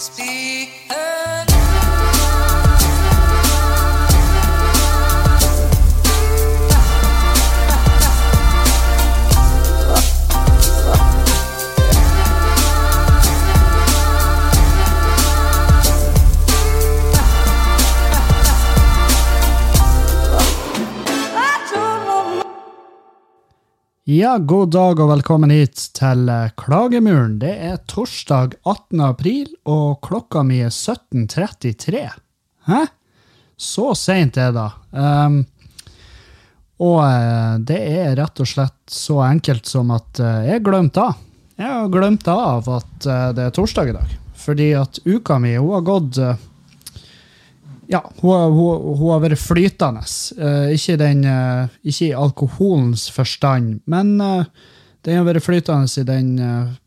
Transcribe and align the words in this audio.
Speak 0.00 0.70
Ja, 24.10 24.32
god 24.42 24.72
dag 24.74 24.98
og 24.98 25.06
velkommen 25.12 25.52
hit 25.54 25.78
til 25.94 26.24
eh, 26.32 26.48
Klagemuren. 26.58 27.36
Det 27.38 27.52
er 27.62 27.76
torsdag 27.86 28.56
18. 28.64 28.98
april, 29.06 29.52
og 29.70 30.00
klokka 30.02 30.42
mi 30.42 30.56
er 30.64 30.72
17.33. 30.72 32.00
Hæ? 32.66 32.80
Så 33.54 33.92
seint 33.94 34.40
er 34.40 34.50
det. 34.56 34.66
Um, 34.90 35.36
og 36.82 36.98
eh, 37.04 37.54
det 37.70 37.78
er 38.00 38.18
rett 38.18 38.42
og 38.42 38.50
slett 38.50 38.80
så 38.90 39.20
enkelt 39.28 39.70
som 39.70 39.94
at 39.94 40.18
eh, 40.18 40.48
jeg 40.48 40.66
glemte 40.66 41.06
av. 41.06 41.22
Jeg 41.60 41.70
har 41.76 41.94
glemt 41.94 42.26
av 42.34 42.74
at 42.80 43.08
det 43.36 43.46
er 43.46 43.54
torsdag 43.54 43.92
i 43.92 43.98
dag. 44.00 44.18
Fordi 44.42 44.72
at 44.80 45.04
uka 45.06 45.38
mi 45.38 45.54
hun 45.54 45.70
har 45.76 45.86
gått 45.86 46.18
ja, 47.90 48.12
hun, 48.20 48.52
hun, 48.54 48.82
hun 48.98 49.08
har 49.14 49.22
vært 49.24 49.40
flytende. 49.42 50.02
Uh, 50.38 50.68
ikke, 50.74 50.98
den, 51.00 51.24
uh, 51.26 51.70
ikke 51.82 52.10
i 52.10 52.14
alkoholens 52.16 53.08
forstand, 53.10 53.80
men 53.90 54.14
uh, 54.22 54.44
den 55.06 55.18
har 55.18 55.26
vært 55.26 55.42
flytende 55.42 55.88
i 56.02 56.06
den, 56.06 56.30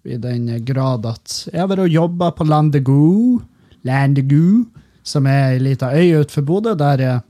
i 0.06 0.20
den 0.22 0.48
grad 0.68 1.08
at 1.10 1.36
jeg 1.50 1.58
har 1.58 1.70
vært 1.72 1.88
og 1.88 1.96
jobba 1.96 2.30
på 2.38 2.46
Landegoo, 2.46 3.40
Landegoo, 3.90 4.64
som 5.04 5.26
er 5.28 5.56
ei 5.56 5.62
lita 5.64 5.90
øy 5.92 6.22
utenfor 6.22 6.46
Bodø, 6.48 6.76
der 6.78 7.24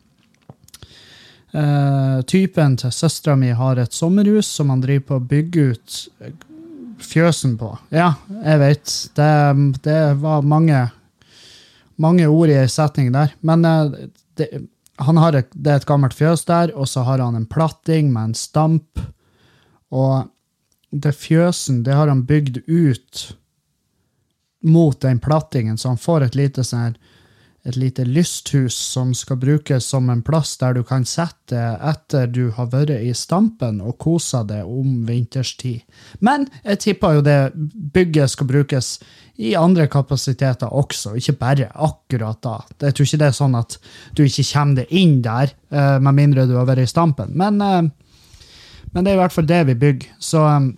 typen 2.27 2.75
til 2.81 2.91
søstera 2.91 3.37
mi 3.39 3.53
har 3.55 3.79
et 3.79 3.95
sommerhus 3.95 4.49
som 4.57 4.73
han 4.73 4.81
driver 4.83 5.05
på 5.07 5.19
å 5.19 5.25
bygge 5.31 5.65
ut 5.71 5.97
fjøsen 6.99 7.55
på. 7.61 7.71
Ja, 7.93 8.15
jeg 8.43 8.59
vet. 8.59 8.93
Det, 9.15 9.31
det 9.87 9.99
var 10.19 10.43
mange 10.43 10.83
mange 11.95 12.27
ord 12.27 12.49
i 12.49 12.57
ei 12.57 12.69
setning 12.69 13.11
der. 13.13 13.33
Men 13.41 13.65
eh, 13.65 14.09
det, 14.39 14.49
han 15.01 15.17
har 15.17 15.37
et, 15.37 15.49
det 15.53 15.71
er 15.71 15.81
et 15.81 15.89
gammelt 15.89 16.15
fjøs 16.17 16.45
der, 16.45 16.73
og 16.75 16.87
så 16.89 17.05
har 17.07 17.21
han 17.23 17.35
en 17.35 17.49
platting 17.49 18.11
med 18.13 18.31
en 18.31 18.37
stamp. 18.37 19.01
Og 19.93 20.29
det 20.91 21.15
fjøsen, 21.17 21.83
det 21.83 21.95
har 21.97 22.07
han 22.07 22.25
bygd 22.29 22.63
ut 22.67 23.23
mot 24.63 24.99
den 25.01 25.19
plattingen, 25.19 25.77
så 25.77 25.91
han 25.91 25.99
får 25.99 26.29
et 26.29 26.37
lite 26.39 26.63
sånn 26.63 26.85
her 26.85 26.93
et 27.63 27.75
lite 27.79 28.03
lysthus 28.03 28.75
som 28.75 29.13
skal 29.15 29.37
brukes 29.39 29.85
som 29.87 30.09
en 30.11 30.21
plass 30.25 30.57
der 30.59 30.75
du 30.75 30.81
kan 30.83 31.05
sette 31.07 31.59
etter 31.79 32.27
du 32.27 32.49
har 32.57 32.67
vært 32.73 32.91
i 32.97 33.13
stampen 33.15 33.79
og 33.79 33.95
kosa 34.03 34.41
deg 34.43 34.67
om 34.67 35.05
vinterstid. 35.07 35.85
Men 36.19 36.49
jeg 36.65 36.81
tipper 36.83 37.17
jo 37.17 37.23
det 37.23 37.39
bygget 37.95 38.35
skal 38.35 38.51
brukes 38.51 38.97
i 39.39 39.55
andre 39.55 39.87
kapasiteter 39.87 40.75
også, 40.75 41.15
ikke 41.17 41.37
bare 41.39 41.71
akkurat 41.71 42.41
da. 42.43 42.59
Jeg 42.83 42.93
tror 42.93 43.07
ikke 43.07 43.21
det 43.23 43.31
er 43.31 43.39
sånn 43.39 43.57
at 43.57 43.79
du 44.13 44.25
ikke 44.27 44.49
kommer 44.51 44.83
deg 44.83 44.95
inn 44.99 45.21
der, 45.23 45.55
eh, 45.71 45.97
med 46.03 46.19
mindre 46.19 46.47
du 46.49 46.57
har 46.59 46.67
vært 46.67 46.83
i 46.83 46.91
stampen. 46.91 47.31
Men, 47.31 47.61
eh, 47.61 47.81
men 48.91 49.03
det 49.03 49.13
er 49.13 49.15
i 49.15 49.23
hvert 49.23 49.33
fall 49.33 49.47
det 49.47 49.65
vi 49.71 49.79
bygger. 49.87 50.09
Så 50.19 50.43
eh, 50.45 50.71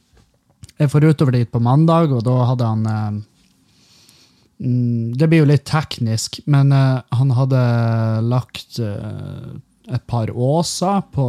jeg 0.86 0.92
får 0.94 1.10
utover 1.10 1.32
dit 1.32 1.52
på 1.52 1.60
mandag, 1.60 2.14
og 2.14 2.24
da 2.24 2.44
hadde 2.46 2.70
han 2.70 3.26
Det 4.58 5.28
blir 5.28 5.44
jo 5.44 5.50
litt 5.50 5.66
teknisk, 5.68 6.40
men 6.48 6.72
uh, 6.72 7.04
han 7.12 7.34
hadde 7.36 7.62
lagt 8.24 8.80
uh, 8.80 9.52
et 9.92 10.06
par 10.08 10.32
åser 10.32 11.04
på, 11.12 11.28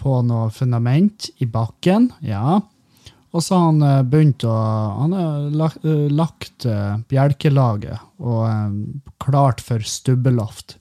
på 0.00 0.20
noe 0.28 0.50
fundament 0.52 1.30
i 1.40 1.48
bakken, 1.48 2.10
ja. 2.20 2.60
Og 3.34 3.42
så 3.42 3.56
har 3.56 3.64
han 3.70 3.80
uh, 3.82 4.04
begynt 4.06 4.44
å 4.46 4.54
Han 5.00 5.16
har 5.16 5.46
lagt, 5.56 5.88
lagt 6.12 6.68
bjelkelaget 7.08 8.04
og 8.20 9.16
klart 9.24 9.64
for 9.64 9.80
stubbeloft. 9.80 10.76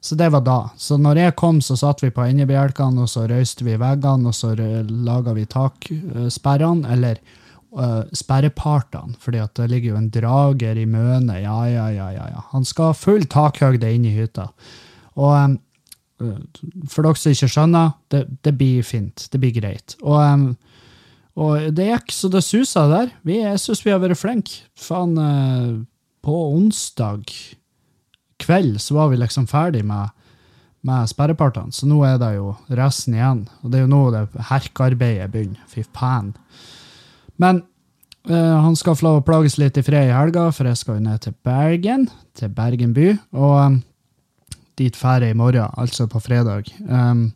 Så 0.00 0.14
det 0.14 0.30
var 0.30 0.44
da. 0.46 0.70
Så 0.78 0.96
når 0.96 1.18
jeg 1.18 1.36
kom, 1.36 1.58
så 1.60 1.74
satt 1.76 2.04
vi 2.04 2.12
på 2.14 2.22
endebjelkene, 2.22 3.02
og 3.02 3.10
så 3.10 3.26
røyste 3.26 3.66
vi 3.66 3.74
veggene, 3.74 4.30
og 4.30 4.38
så 4.38 4.54
laga 4.54 5.34
vi 5.34 5.44
taksperrene, 5.50 6.86
eller 6.94 7.18
uh, 7.76 8.04
sperrepartene, 8.16 9.16
fordi 9.22 9.40
at 9.42 9.54
det 9.58 9.68
ligger 9.72 9.94
jo 9.94 10.00
en 10.00 10.10
drager 10.14 10.78
i 10.80 10.86
mønet. 10.88 11.42
Ja, 11.44 11.58
ja, 11.68 11.88
ja, 11.94 12.10
ja, 12.14 12.28
ja. 12.34 12.44
Han 12.52 12.66
skal 12.68 12.92
ha 12.92 12.96
full 12.96 13.26
takhøgde 13.30 13.90
inn 13.94 14.06
i 14.08 14.14
hytta. 14.16 14.48
Og 15.18 15.34
um, 15.36 15.58
for 16.90 17.06
dere 17.06 17.18
som 17.18 17.34
ikke 17.34 17.50
skjønner, 17.52 17.92
det, 18.10 18.24
det 18.46 18.54
blir 18.58 18.86
fint. 18.86 19.28
Det 19.30 19.40
blir 19.42 19.54
greit. 19.54 19.94
Og, 20.02 20.18
um, 20.18 20.48
og 21.38 21.68
det 21.76 21.90
gikk 21.92 22.14
så 22.14 22.30
det 22.32 22.42
susa 22.46 22.88
der. 22.90 23.12
Vi, 23.26 23.38
jeg 23.42 23.62
syns 23.62 23.84
vi 23.86 23.94
har 23.94 24.02
vært 24.02 24.18
flinke. 24.18 24.64
Faen, 24.78 25.14
uh, 25.18 25.78
på 26.26 26.38
onsdag 26.56 27.30
kveld 28.42 28.78
så 28.82 28.96
var 28.98 29.12
vi 29.12 29.18
liksom 29.20 29.46
ferdig 29.50 29.84
med 29.86 30.14
med 30.86 31.10
sperrepartene, 31.10 31.74
så 31.74 31.88
nå 31.88 32.00
er 32.06 32.18
det 32.20 32.34
jo 32.36 32.52
resten 32.78 33.16
igjen. 33.16 33.44
Og 33.62 33.72
det 33.72 33.80
er 33.80 33.86
jo 33.86 33.92
nå 33.92 34.02
det 34.14 34.24
herkearbeidet 34.50 35.30
begynner. 35.32 35.64
Fy 35.70 35.84
faen. 35.96 36.32
Men 37.38 37.62
uh, 38.30 38.58
han 38.64 38.76
skal 38.78 38.96
få 38.98 39.06
lov 39.06 39.20
å 39.20 39.26
plages 39.26 39.58
litt 39.60 39.78
i 39.78 39.84
fred 39.86 40.10
i 40.10 40.14
helga, 40.14 40.48
for 40.54 40.68
jeg 40.68 40.80
skal 40.80 40.98
jo 40.98 41.06
ned 41.06 41.22
til 41.24 41.36
Bergen, 41.46 42.08
til 42.38 42.52
Bergen 42.54 42.94
by. 42.96 43.12
Og 43.38 43.56
um, 43.56 43.80
dit 44.78 44.94
drar 44.94 45.24
jeg 45.24 45.34
i 45.34 45.38
morgen, 45.38 45.70
altså 45.78 46.08
på 46.10 46.22
fredag. 46.22 46.70
Um, 46.88 47.28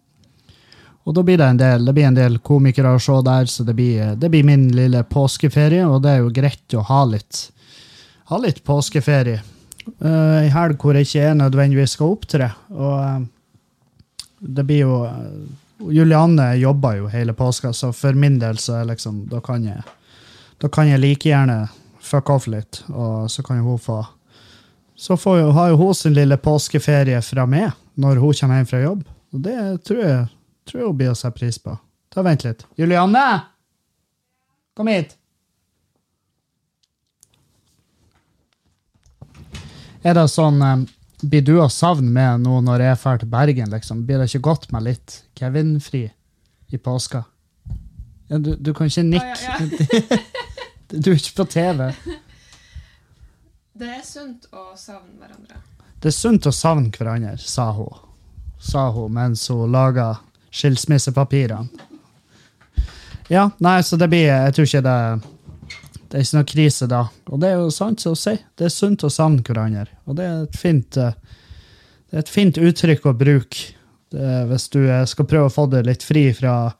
og 1.03 1.17
da 1.17 1.25
blir 1.27 1.41
det 1.41 1.47
en 1.51 1.59
del 1.59 1.87
det 1.89 1.95
blir 1.97 2.07
en 2.07 2.19
del 2.19 2.37
komikere 2.47 2.93
å 2.95 3.01
se 3.03 3.17
der, 3.27 3.49
så 3.51 3.65
det 3.67 3.75
blir, 3.79 4.13
det 4.19 4.31
blir 4.31 4.47
min 4.47 4.69
lille 4.75 5.03
påskeferie, 5.11 5.87
og 5.87 6.05
det 6.05 6.13
er 6.13 6.23
jo 6.23 6.35
greit 6.35 6.77
å 6.79 6.85
ha 6.87 7.03
litt, 7.11 7.49
ha 8.31 8.39
litt 8.43 8.63
påskeferie. 8.67 9.43
Uh, 9.99 10.47
helg 10.55 10.79
hvor 10.79 10.95
jeg 10.95 11.09
ikke 11.09 11.25
er 11.31 11.39
nødvendigvis 11.39 11.97
skal 11.97 12.15
opptre. 12.15 12.53
Og 12.75 12.95
uh, 13.03 13.25
det 14.43 14.67
blir 14.67 14.85
jo 14.85 14.95
Julianne 15.91 16.55
jobber 16.61 16.97
jo 17.01 17.09
hele 17.11 17.35
påska, 17.35 17.73
så 17.73 17.93
for 17.93 18.13
min 18.13 18.39
del 18.39 18.59
så 18.59 18.85
liksom 18.85 19.27
Da 19.31 19.41
kan 19.41 19.65
jeg, 19.65 19.83
da 20.61 20.69
kan 20.69 20.89
jeg 20.89 21.01
like 21.01 21.29
gjerne 21.29 21.69
fuck 22.03 22.31
off 22.31 22.47
litt, 22.47 22.83
og 22.91 23.31
så 23.31 23.43
kan 23.43 23.59
jo 23.59 23.63
hun 23.63 23.79
få 23.79 24.03
Så 24.97 25.17
jo, 25.25 25.51
har 25.51 25.69
jo 25.69 25.77
hun 25.77 25.95
sin 25.95 26.15
lille 26.15 26.37
påskeferie 26.37 27.23
fra 27.23 27.47
meg 27.47 27.73
når 27.95 28.21
hun 28.23 28.35
kommer 28.35 28.61
hjem 28.61 28.67
fra 28.67 28.81
jobb. 28.81 29.01
Og 29.33 29.41
det 29.41 29.57
tror 29.85 30.03
jeg, 30.03 30.27
tror 30.69 30.87
hun 30.87 30.97
blir 30.97 31.11
å 31.11 31.17
sette 31.19 31.39
pris 31.39 31.59
på. 31.59 31.75
Ta 32.13 32.23
Vent 32.23 32.45
litt. 32.45 32.67
Julianne! 32.77 33.25
Kom 34.77 34.89
hit! 34.89 35.17
Er 40.03 40.15
det 40.19 40.27
sånn 40.31 40.63
eh, 40.63 40.85
Blir 41.23 41.43
du 41.47 41.55
å 41.63 41.69
savne 41.71 42.11
med 42.11 42.43
nå 42.43 42.59
når 42.67 42.83
jeg 42.83 42.99
drar 43.03 43.21
til 43.23 43.31
Bergen? 43.31 43.71
liksom? 43.71 44.03
Blir 44.07 44.19
det 44.19 44.31
ikke 44.31 44.47
godt 44.49 44.71
med 44.75 44.89
litt 44.89 45.21
Kevin-fri 45.39 46.09
i 46.73 46.79
påska? 46.79 47.23
Ja, 48.33 48.39
du, 48.39 48.55
du 48.57 48.73
kan 48.75 48.91
ikke 48.91 49.05
nikke. 49.07 50.19
du 51.05 51.13
er 51.13 51.21
ikke 51.21 51.37
på 51.43 51.47
TV. 51.53 51.93
Det 53.79 53.91
er 53.99 54.03
sunt 54.07 54.49
å 54.51 54.73
savne 54.79 55.15
hverandre. 55.21 55.61
Det 56.03 56.11
er 56.11 56.17
sunt 56.17 56.49
å 56.51 56.53
savne 56.55 56.91
hverandre, 56.91 57.37
sa 57.39 57.69
hun. 57.77 58.03
Sa 58.63 58.89
hun 58.95 59.15
mens 59.15 59.45
hun 59.53 59.71
laga 59.71 60.17
skilsmissepapirene. 60.51 61.89
Ja, 63.31 63.47
nei, 63.63 63.79
så 63.87 63.97
det 63.97 64.11
blir 64.13 64.27
Jeg 64.27 64.53
tror 64.53 64.67
ikke 64.67 64.83
det 64.85 64.97
Det 66.13 66.19
er 66.19 66.27
ikke 66.27 66.37
noe 66.37 66.49
krise 66.51 66.87
da. 66.93 67.07
Og 67.33 67.41
det 67.41 67.49
er 67.49 67.61
jo 67.63 67.71
sant 67.73 68.03
å 68.05 68.11
si. 68.19 68.35
Det 68.53 68.67
er 68.69 68.73
sunt 68.75 69.01
å 69.01 69.09
savne 69.09 69.41
hverandre. 69.41 69.87
Og 70.05 70.19
det 70.19 70.27
er 70.29 70.43
et 70.45 70.59
fint 70.61 70.99
eh, 71.01 71.15
Det 72.11 72.19
er 72.19 72.27
et 72.27 72.33
fint 72.35 72.59
uttrykk 72.61 73.07
å 73.09 73.15
bruke 73.17 73.73
det, 74.13 74.43
hvis 74.51 74.69
du 74.75 74.83
eh, 74.85 75.07
skal 75.09 75.29
prøve 75.31 75.49
å 75.49 75.55
få 75.55 75.65
det 75.73 75.87
litt 75.89 76.05
fri 76.05 76.27
fra 76.37 76.75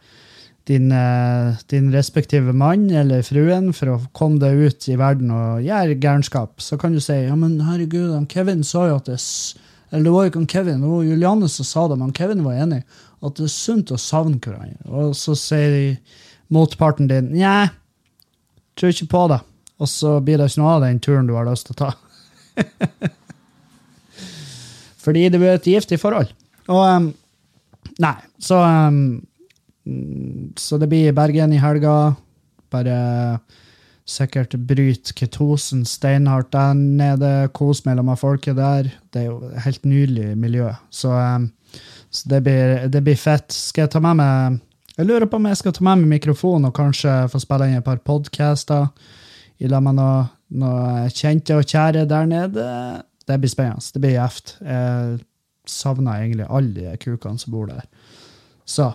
din, 0.69 0.93
eh, 0.93 1.57
din 1.73 1.89
respektive 1.95 2.53
mann 2.53 2.91
eller 2.91 3.25
fruen 3.25 3.73
for 3.73 3.95
å 3.95 3.99
komme 4.13 4.37
deg 4.43 4.61
ut 4.69 4.89
i 4.93 5.01
verden 5.01 5.33
og 5.33 5.65
gjøre 5.65 5.97
gærenskap, 5.97 6.61
så 6.61 6.77
kan 6.77 6.93
du 6.93 7.01
si 7.01 7.17
ja, 7.25 7.33
men 7.33 7.57
herregud, 7.65 8.13
han 8.13 8.29
Kevin 8.29 8.61
sa 8.69 8.91
jo 8.91 9.01
at 9.01 9.09
det 9.09 9.17
er 9.17 9.27
Eller 9.93 10.05
det 10.05 10.13
var 10.13 10.29
ikke 10.29 10.41
han 10.41 10.49
Kevin, 10.49 10.81
det 10.85 10.89
var 10.89 11.09
Juliane 11.09 11.49
som 11.49 11.65
sa 11.69 11.89
det, 11.89 11.99
men 12.01 12.13
Kevin 12.13 12.45
var 12.45 12.61
enig. 12.61 12.83
At 13.25 13.37
det 13.37 13.45
er 13.45 13.53
sunt 13.53 13.91
å 13.93 13.99
savne 14.01 14.39
hverandre. 14.41 14.81
Og 14.89 15.17
så 15.17 15.35
sier 15.37 15.97
motparten 16.49 17.09
din 17.09 17.29
Nja, 17.33 17.69
tror 18.79 18.95
ikke 18.95 19.11
på 19.13 19.25
det. 19.33 19.41
Og 19.83 19.91
så 19.91 20.19
blir 20.23 20.39
det 20.39 20.51
ikke 20.51 20.63
noe 20.63 20.77
av 20.77 20.85
den 20.85 21.01
turen 21.03 21.29
du 21.29 21.35
har 21.37 21.49
lyst 21.49 21.69
til 21.69 21.77
å 21.77 21.81
ta. 21.83 21.91
Fordi 25.03 25.27
det 25.33 25.41
blir 25.41 25.57
et 25.57 25.67
giftig 25.67 25.99
forhold. 26.01 26.31
Og 26.71 26.83
um, 26.87 27.11
Nei, 28.01 28.15
så 28.41 28.57
mm, 28.63 29.25
Så 30.57 30.79
det 30.81 30.89
blir 30.89 31.13
Bergen 31.17 31.53
i 31.53 31.61
helga. 31.61 32.15
Bare 32.73 32.97
Sikkert 34.09 34.55
bryte 34.67 35.15
ketosen 35.15 35.85
steinhardt 35.87 36.51
der 36.55 36.73
nede, 36.75 37.31
kos 37.55 37.85
mellom 37.87 38.11
folket 38.19 38.59
der. 38.59 38.89
Det 39.15 39.21
er 39.21 39.29
jo 39.29 39.37
et 39.47 39.63
helt 39.67 39.85
nydelig 39.87 40.33
miljø. 40.39 40.73
Så, 40.91 41.13
um, 41.15 41.47
så 42.11 42.33
det, 42.33 42.43
blir, 42.47 42.89
det 42.91 43.03
blir 43.07 43.19
fett. 43.19 43.55
Skal 43.55 43.87
jeg 43.87 43.93
ta 43.95 44.03
med 44.03 44.19
meg 44.19 44.59
Jeg 44.93 45.09
lurer 45.09 45.25
på 45.25 45.39
om 45.41 45.47
jeg 45.49 45.57
skal 45.57 45.73
ta 45.73 45.85
med 45.87 46.03
meg 46.03 46.19
mikrofon 46.19 46.69
og 46.69 46.75
kanskje 46.77 47.13
få 47.33 47.41
spille 47.41 47.71
inn 47.71 47.79
et 47.79 47.87
par 47.87 48.01
podcaster 48.05 48.91
i 49.63 49.71
lag 49.71 49.81
med 49.85 49.97
noen 49.97 50.29
noe 50.53 51.09
kjente 51.17 51.57
og 51.57 51.65
kjære 51.65 52.05
der 52.09 52.27
nede. 52.29 52.67
Det 53.25 53.39
blir 53.41 53.53
spennende. 53.53 53.85
Det 53.95 54.03
blir 54.03 54.17
gjevt. 54.19 54.57
Jeg 54.61 55.23
savner 55.69 56.19
egentlig 56.19 56.49
alle 56.51 56.75
de 56.91 56.97
kukene 57.01 57.41
som 57.41 57.55
bor 57.55 57.71
der. 57.71 57.87
Så 58.65 58.93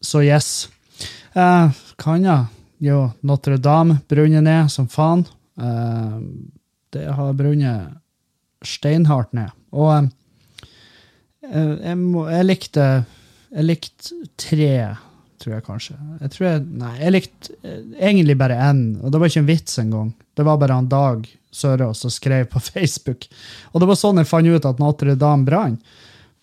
Så 0.00 0.22
yes. 0.22 0.68
Eh, 1.34 1.70
kan 1.98 2.22
jeg? 2.22 2.46
Jo, 2.78 3.10
Notre-Dame 3.22 3.98
brunner 4.08 4.40
ned 4.40 4.70
som 4.70 4.86
faen. 4.86 5.26
Eh, 5.58 6.20
det 6.92 7.14
har 7.14 7.32
brunnet 7.32 7.98
steinhardt 8.62 9.32
ned. 9.34 9.50
Og 9.72 10.08
eh, 11.42 11.74
jeg, 11.82 11.98
må, 11.98 12.28
jeg 12.30 12.46
likte 12.46 13.04
Jeg 13.54 13.64
likte 13.64 14.18
tre, 14.40 14.72
tror 15.40 15.54
jeg 15.54 15.64
kanskje. 15.66 15.96
Jeg 16.20 16.32
tror 16.34 16.46
jeg, 16.48 16.64
Nei, 16.82 16.94
jeg 17.00 17.14
likte 17.14 17.56
eh, 17.62 17.80
egentlig 18.10 18.36
bare 18.40 18.58
én, 18.68 18.82
og 19.00 19.12
det 19.12 19.20
var 19.20 19.30
ikke 19.30 19.44
en 19.44 19.50
vits 19.50 19.78
engang. 19.82 20.12
Det 20.36 20.46
var 20.46 20.60
bare 20.60 20.76
han 20.78 20.90
Dag 20.90 21.24
Sørås 21.54 22.04
som 22.04 22.12
skrev 22.12 22.50
på 22.52 22.60
Facebook. 22.70 23.28
Og 23.72 23.80
det 23.80 23.88
var 23.90 24.00
sånn 24.00 24.20
jeg 24.20 24.30
fant 24.30 24.48
ut 24.48 24.68
at 24.68 24.82
Notre-Dame 24.82 25.48
brann. 25.48 25.78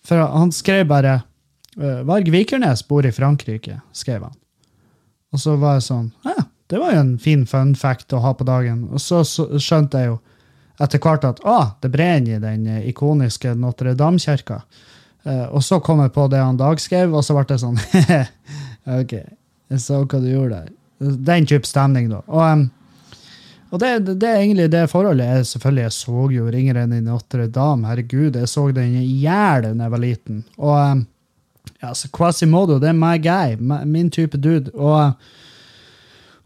For 0.06 0.22
han 0.22 0.52
skrev 0.54 0.86
bare 0.90 1.20
eh, 1.78 2.02
Varg 2.06 2.30
Vikernes 2.34 2.84
bor 2.88 3.06
i 3.06 3.14
Frankrike, 3.14 3.80
skrev 3.96 4.26
han. 4.28 4.36
Og 5.34 5.42
så 5.42 5.56
var 5.60 5.78
jeg 5.78 5.88
sånn 5.88 6.10
Ja, 6.24 6.46
det 6.70 6.80
var 6.82 6.94
jo 6.94 7.02
en 7.02 7.16
fin 7.22 7.44
fun 7.46 7.74
fact 7.78 8.14
å 8.14 8.22
ha 8.24 8.34
på 8.34 8.46
dagen. 8.46 8.86
Og 8.90 9.02
så, 9.02 9.22
så 9.26 9.46
skjønte 9.62 10.02
jeg 10.02 10.14
jo 10.14 10.18
etter 10.82 11.00
hvert 11.00 11.24
at 11.24 11.40
ah, 11.48 11.70
det 11.80 11.88
brenner 11.94 12.36
i 12.36 12.42
den 12.42 12.66
eh, 12.68 12.88
ikoniske 12.90 13.54
Notre-Dame-kirka. 13.56 14.60
Eh, 15.26 15.46
og 15.50 15.64
så 15.64 15.80
kom 15.82 16.00
jeg 16.04 16.14
på 16.14 16.28
det 16.30 16.38
han 16.38 16.58
Dag 16.60 16.80
skrev, 16.80 17.14
og 17.14 17.24
så 17.26 17.34
ble 17.34 17.46
det 17.50 17.58
sånn 17.58 17.78
OK, 19.00 19.14
jeg 19.72 19.82
så 19.82 20.04
hva 20.04 20.22
du 20.22 20.28
gjorde 20.30 20.60
der. 20.60 20.72
Den 21.26 21.48
type 21.50 21.66
stemning, 21.66 22.08
da. 22.12 22.22
Og, 22.30 22.44
um, 22.46 22.68
og 23.74 23.82
det, 23.82 23.90
det, 24.06 24.28
er 24.28 24.44
egentlig 24.44 24.68
det 24.70 24.84
forholdet. 24.92 25.26
Jeg, 25.26 25.48
selvfølgelig, 25.50 25.82
jeg 25.82 25.96
så 25.96 26.28
jo 26.36 26.46
Ringeren 26.54 26.94
i 26.94 27.02
Notre-Dame. 27.02 27.90
Herregud, 27.90 28.38
jeg 28.38 28.48
så 28.48 28.68
den 28.72 28.94
i 29.00 29.04
hjel 29.24 29.66
da 29.66 29.74
jeg 29.74 29.94
var 29.96 30.04
liten. 30.04 30.44
Og 30.60 30.76
um, 30.78 31.02
ja, 31.82 31.90
så 31.98 32.08
Quasimodo, 32.14 32.78
det 32.80 32.92
er 32.92 32.96
my 32.96 33.16
guy. 33.18 33.58
Min 33.58 34.12
type 34.14 34.38
dude. 34.38 34.70
Og, 34.78 35.18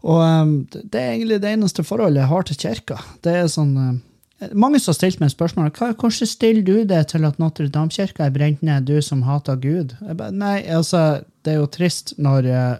og 0.01 0.23
um, 0.25 0.55
det 0.73 0.97
er 0.97 1.13
egentlig 1.13 1.43
det 1.45 1.53
eneste 1.53 1.85
forholdet 1.85 2.23
jeg 2.23 2.31
har 2.33 2.49
til 2.49 2.61
kirka. 2.65 2.97
Det 3.21 3.37
er 3.43 3.53
sånn 3.53 3.77
mange 4.53 4.79
som 4.81 4.91
har 4.91 4.97
stilt 4.97 5.21
meg 5.21 5.31
spørsmål 5.33 5.69
hvordan 5.75 6.27
stiller 6.29 6.63
du 6.65 6.85
det 6.89 7.01
til 7.11 7.25
at 7.27 7.37
Notre-Dame-kirka 7.41 8.25
er 8.25 8.33
brent 8.33 8.63
ned, 8.65 8.87
du 8.89 9.01
som 9.05 9.21
hater 9.27 9.59
Gud? 9.61 9.95
Bare, 10.01 10.31
nei, 10.33 10.61
altså, 10.65 11.21
Det 11.43 11.53
er 11.53 11.61
jo 11.61 11.69
trist 11.69 12.13
når 12.17 12.49
eh, 12.49 12.75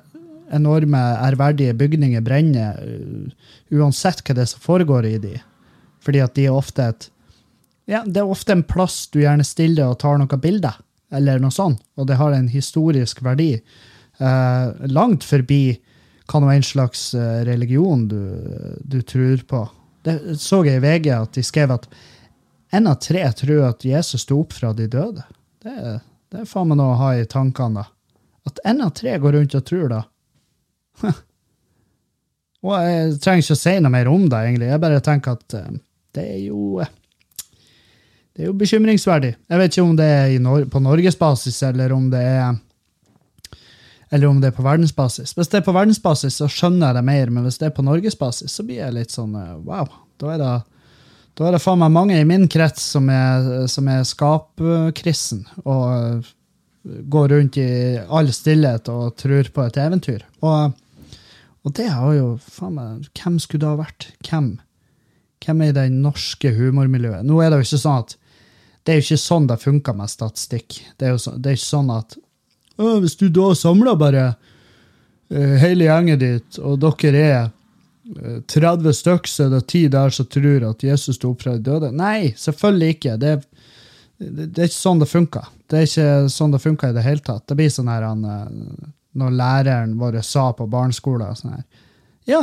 enorme, 0.54 1.00
ærverdige 1.22 1.74
bygninger 1.74 2.22
brenner, 2.22 2.78
uh, 2.84 3.32
uansett 3.72 4.22
hva 4.22 4.36
det 4.36 4.44
er 4.44 4.52
som 4.52 4.62
foregår 4.62 5.08
i 5.08 5.18
de. 5.22 5.36
Fordi 6.04 6.22
at 6.22 6.36
de 6.36 6.46
er 6.50 6.58
ofte 6.58 6.90
et 6.92 7.08
ja, 7.90 8.04
Det 8.06 8.22
er 8.22 8.30
ofte 8.30 8.54
en 8.54 8.64
plass 8.64 9.08
du 9.12 9.22
gjerne 9.22 9.44
stiller 9.44 9.90
og 9.90 10.00
tar 10.00 10.20
noen 10.20 10.42
bilder, 10.42 10.78
eller 11.12 11.42
noe 11.42 11.52
sånt, 11.52 11.82
og 11.98 12.08
det 12.08 12.20
har 12.20 12.36
en 12.36 12.48
historisk 12.52 13.24
verdi. 13.26 13.56
Eh, 14.22 14.68
langt 14.88 15.26
forbi 15.28 15.80
hva 16.30 16.40
nå 16.40 16.52
en 16.54 16.64
slags 16.64 17.14
eh, 17.18 17.42
religion 17.48 18.06
du, 18.08 18.22
du 18.86 19.02
tror 19.02 19.42
på. 19.50 19.66
Det 20.02 20.38
så 20.42 20.64
jeg 20.66 20.80
i 20.80 20.84
VG 20.84 21.12
at 21.14 21.36
de 21.38 21.44
skrev 21.46 21.74
at 21.76 21.88
en 22.72 22.88
av 22.88 23.00
tre 23.04 23.24
tror 23.38 23.66
at 23.68 23.86
Jesus 23.86 24.24
sto 24.24 24.40
opp 24.42 24.56
fra 24.56 24.72
de 24.74 24.88
døde. 24.90 25.24
Det, 25.62 25.74
det 26.32 26.44
er 26.44 26.48
faen 26.50 26.72
meg 26.72 26.80
noe 26.80 26.96
å 26.96 27.02
ha 27.02 27.10
i 27.20 27.28
tankene, 27.30 27.84
da. 27.84 27.90
At 28.48 28.62
en 28.66 28.82
av 28.82 28.94
tre 28.98 29.18
går 29.22 29.36
rundt 29.38 29.58
og 29.60 29.66
tror 29.68 29.92
det. 29.92 30.02
Og 32.62 32.74
jeg 32.78 33.14
trenger 33.22 33.44
ikke 33.44 33.58
å 33.58 33.62
si 33.62 33.76
noe 33.82 33.94
mer 33.94 34.10
om 34.10 34.26
det, 34.30 34.40
egentlig. 34.48 34.72
Jeg 34.72 34.82
bare 34.84 35.04
tenker 35.06 35.38
at 35.38 35.56
eh, 35.58 35.78
det 36.16 36.26
er 36.36 36.42
jo 36.46 36.82
eh, 36.82 36.92
Det 38.32 38.46
er 38.46 38.48
jo 38.48 38.58
bekymringsverdig. 38.58 39.32
Jeg 39.50 39.60
vet 39.60 39.74
ikke 39.74 39.86
om 39.86 39.96
det 40.00 40.08
er 40.08 40.68
på 40.72 40.80
norgesbasis, 40.80 41.58
eller 41.68 41.92
om 41.92 42.06
det 42.14 42.22
er 42.22 42.54
eller 44.12 44.28
om 44.28 44.42
det 44.42 44.52
er 44.52 44.56
på 44.58 44.66
verdensbasis. 44.66 45.32
Hvis 45.38 45.50
det 45.52 45.62
er 45.62 45.66
på 45.66 45.76
verdensbasis, 45.76 46.42
så 46.42 46.50
skjønner 46.52 46.90
jeg 46.90 46.98
det 47.00 47.06
mer, 47.08 47.32
men 47.32 47.48
hvis 47.48 47.62
det 47.62 47.70
er 47.70 47.76
på 47.78 47.86
norgesbasis, 47.88 48.52
så 48.52 48.66
blir 48.68 48.82
jeg 48.82 48.96
litt 48.98 49.14
sånn 49.14 49.38
eh, 49.40 49.56
wow. 49.64 49.88
Da 50.20 50.34
er 50.34 50.42
det, 50.42 50.52
da 51.40 51.48
er 51.48 51.56
det 51.56 51.62
faen 51.64 51.80
meg 51.82 51.94
mange 51.96 52.20
i 52.20 52.28
min 52.28 52.44
krets 52.52 52.84
som 52.94 53.08
er, 53.10 53.70
som 53.72 53.88
er 53.90 54.04
skapkristen 54.08 55.46
og 55.64 55.86
eh, 55.96 56.32
går 56.84 57.32
rundt 57.36 57.60
i 57.62 57.70
all 58.10 58.32
stillhet 58.36 58.90
og 58.92 59.16
tror 59.22 59.48
på 59.54 59.64
et 59.64 59.80
eventyr. 59.80 60.26
Og, 60.44 60.76
og 61.64 61.76
det 61.78 61.88
har 61.94 62.18
jo 62.18 62.34
faen 62.42 62.76
meg 62.76 63.08
Hvem 63.16 63.40
skulle 63.40 63.64
det 63.64 63.72
ha 63.72 63.80
vært? 63.80 64.10
Hvem? 64.28 64.52
Hvem 65.46 65.64
er 65.64 65.72
i 65.72 65.78
det 65.78 65.86
norske 65.94 66.52
humormiljøet? 66.58 67.24
Nå 67.26 67.40
er 67.40 67.54
det 67.54 67.62
jo 67.62 67.70
ikke 67.70 67.86
sånn 67.86 68.04
at 68.04 68.18
det 68.82 68.92
er 68.92 69.00
jo 69.00 69.06
ikke 69.06 69.24
sånn 69.24 69.48
det 69.48 69.62
funker 69.62 69.96
med 69.96 70.10
statistikk. 70.10 70.82
Det 70.98 71.08
er 71.08 71.16
jo 71.16 71.22
så, 71.22 71.36
det 71.38 71.52
er 71.52 71.58
ikke 71.60 71.70
sånn 71.70 71.92
at 71.94 72.18
«Å, 72.18 72.31
hvis 73.04 73.18
du 73.20 73.28
da 73.34 73.50
samler 73.58 73.98
bare 74.00 74.26
eh, 75.32 75.58
hele 75.62 75.88
gjengen 75.88 76.20
ditt, 76.22 76.60
og 76.62 76.80
dere 76.84 77.24
er 77.26 77.44
eh, 77.46 78.40
30 78.52 78.94
stykk, 78.98 79.28
så 79.32 79.48
er 79.48 79.54
det 79.56 79.64
ti 79.72 79.86
der 79.92 80.14
som 80.16 80.28
tror 80.32 80.68
at 80.72 80.84
Jesus 80.86 81.18
sto 81.20 81.32
opp 81.34 81.44
fra 81.46 81.56
de 81.58 81.64
døde. 81.70 81.92
Nei, 81.96 82.32
selvfølgelig 82.38 82.96
ikke. 82.98 83.18
Det, 83.22 83.36
er- 83.38 83.46
det, 84.22 84.50
er 84.62 84.70
ikke 84.70 84.78
sånn 84.78 85.00
det 85.02 85.10
funker. 85.12 85.48
Det 85.72 85.80
er 85.80 85.88
ikke 85.90 86.10
sånn 86.30 86.52
det 86.54 86.62
funker 86.62 86.92
i 86.92 86.98
det 86.98 87.06
hele 87.08 87.24
tatt. 87.26 87.46
Det 87.50 87.58
blir 87.60 87.72
sånn 87.74 87.90
her 87.92 88.06
han, 88.06 88.26
eh, 88.26 88.90
når 89.22 89.38
læreren 89.40 89.96
vår 90.00 90.22
sa 90.24 90.50
på 90.56 90.68
barneskolen 90.72 91.36
sånn 91.36 91.56
her 91.58 91.64
Ja, 92.30 92.42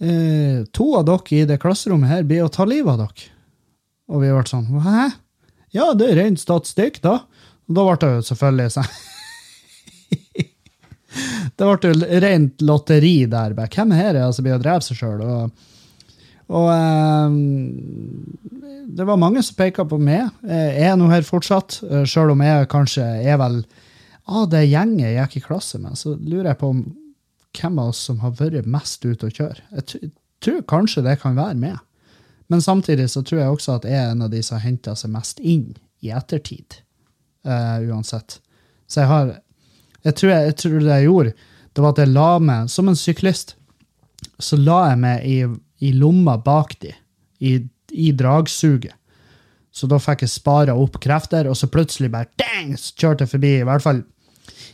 eh, 0.00 0.62
to 0.72 0.86
av 0.96 1.04
dere 1.08 1.40
i 1.40 1.46
det 1.48 1.58
klasserommet 1.60 2.08
her 2.08 2.22
blir 2.28 2.46
å 2.46 2.52
ta 2.52 2.64
livet 2.68 2.92
av 2.94 3.02
dere. 3.02 3.26
Og 4.10 4.22
vi 4.22 4.30
ble 4.32 4.44
sånn 4.48 4.70
Hæ? 4.86 5.08
Ja, 5.76 5.90
det 5.94 6.08
er 6.10 6.16
ren 6.18 6.38
statistikk, 6.40 6.96
da. 7.04 7.20
Og 7.68 7.76
da 7.76 7.84
ble 7.86 7.96
det 8.02 8.08
jo 8.16 8.22
selvfølgelig 8.30 8.72
sånn 8.74 8.88
Det 11.10 11.66
ble 11.66 11.90
jo 11.90 12.20
rent 12.22 12.62
lotteri 12.62 13.16
der. 13.30 13.56
Hvem 13.58 13.92
er 13.96 14.14
det 14.16 14.28
som 14.36 14.46
blir 14.46 14.56
å 14.56 14.62
drepe 14.62 14.86
seg 14.86 15.00
sjøl? 15.00 15.24
Og, 15.26 15.66
og 16.54 16.68
eh, 16.74 17.36
det 18.90 19.06
var 19.08 19.20
mange 19.20 19.42
som 19.46 19.58
peka 19.58 19.84
på 19.90 19.98
meg. 20.00 20.30
Jeg 20.46 20.86
er 20.90 20.96
nå 20.98 21.10
her 21.10 21.26
fortsatt, 21.26 21.80
eh, 21.88 22.06
sjøl 22.08 22.34
om 22.34 22.44
jeg 22.46 22.70
kanskje 22.72 23.06
er 23.26 23.40
vel 23.42 23.62
ah, 24.30 24.46
det 24.46 24.64
gjenget 24.68 25.08
jeg 25.08 25.18
gikk 25.18 25.36
i 25.40 25.44
klasse 25.48 25.80
med. 25.82 25.98
Så 25.98 26.14
lurer 26.16 26.52
jeg 26.52 26.60
på 26.62 26.72
om 26.76 26.82
hvem 27.58 27.78
av 27.82 27.92
oss 27.92 28.02
som 28.06 28.20
har 28.22 28.36
vært 28.38 28.68
mest 28.70 29.04
ute 29.04 29.26
å 29.26 29.34
kjøre. 29.34 29.64
Jeg 29.76 30.12
tror 30.44 30.66
kanskje 30.70 31.04
det 31.06 31.18
kan 31.22 31.38
være 31.38 31.58
meg. 31.58 31.78
Men 32.50 32.62
samtidig 32.62 33.08
så 33.12 33.22
tror 33.26 33.42
jeg 33.42 33.54
også 33.54 33.76
at 33.78 33.86
jeg 33.86 33.98
er 33.98 34.12
en 34.12 34.26
av 34.26 34.30
de 34.32 34.42
som 34.42 34.58
har 34.58 34.66
henta 34.66 34.96
seg 34.98 35.12
mest 35.14 35.42
inn 35.42 35.68
i 36.02 36.10
ettertid. 36.14 36.80
Uh, 37.46 37.78
uansett. 37.90 38.40
Så 38.90 39.04
jeg 39.04 39.10
har 39.10 39.36
jeg 40.06 40.16
tror, 40.16 40.32
jeg, 40.32 40.50
jeg 40.50 40.56
tror 40.62 40.78
det 40.78 40.94
jeg 40.94 41.08
gjorde, 41.08 41.34
det 41.70 41.84
var 41.84 41.94
at 41.94 42.02
jeg 42.02 42.12
la 42.14 42.30
meg, 42.42 42.70
som 42.72 42.88
en 42.90 42.98
syklist, 42.98 43.54
så 44.40 44.58
la 44.58 44.80
jeg 44.90 45.00
meg 45.02 45.26
i, 45.28 45.36
i 45.86 45.92
lomma 45.96 46.36
bak 46.40 46.74
de, 46.82 46.94
i, 47.40 47.58
i 47.92 48.10
dragsuget. 48.16 48.96
Så 49.70 49.86
da 49.86 50.00
fikk 50.02 50.24
jeg 50.24 50.32
spara 50.32 50.74
opp 50.74 50.98
krefter, 51.02 51.46
og 51.46 51.54
så 51.56 51.70
plutselig 51.70 52.10
bare 52.12 52.30
dang, 52.40 52.74
så 52.78 52.96
kjørte 52.98 53.24
jeg 53.24 53.34
forbi 53.36 53.52
i 53.60 53.68
hvert 53.68 53.84
fall, 53.84 54.02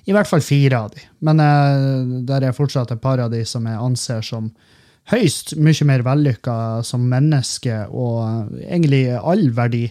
i 0.09 0.15
hvert 0.15 0.31
fall 0.31 0.45
fire 0.45 0.81
av 0.87 0.95
de. 0.95 1.05
Men 1.27 1.43
eh, 1.43 2.17
der 2.27 2.49
er 2.49 2.57
fortsatt 2.57 2.95
et 2.95 3.03
par 3.03 3.21
av 3.21 3.31
de 3.35 3.43
som 3.49 3.67
jeg 3.69 3.83
anser 3.83 4.25
som 4.25 4.49
høyst 5.13 5.53
mye 5.63 5.87
mer 5.87 6.03
vellykka 6.07 6.57
som 6.87 7.05
menneske, 7.11 7.85
og 7.93 8.57
egentlig 8.65 9.05
all 9.19 9.51
verdi 9.55 9.85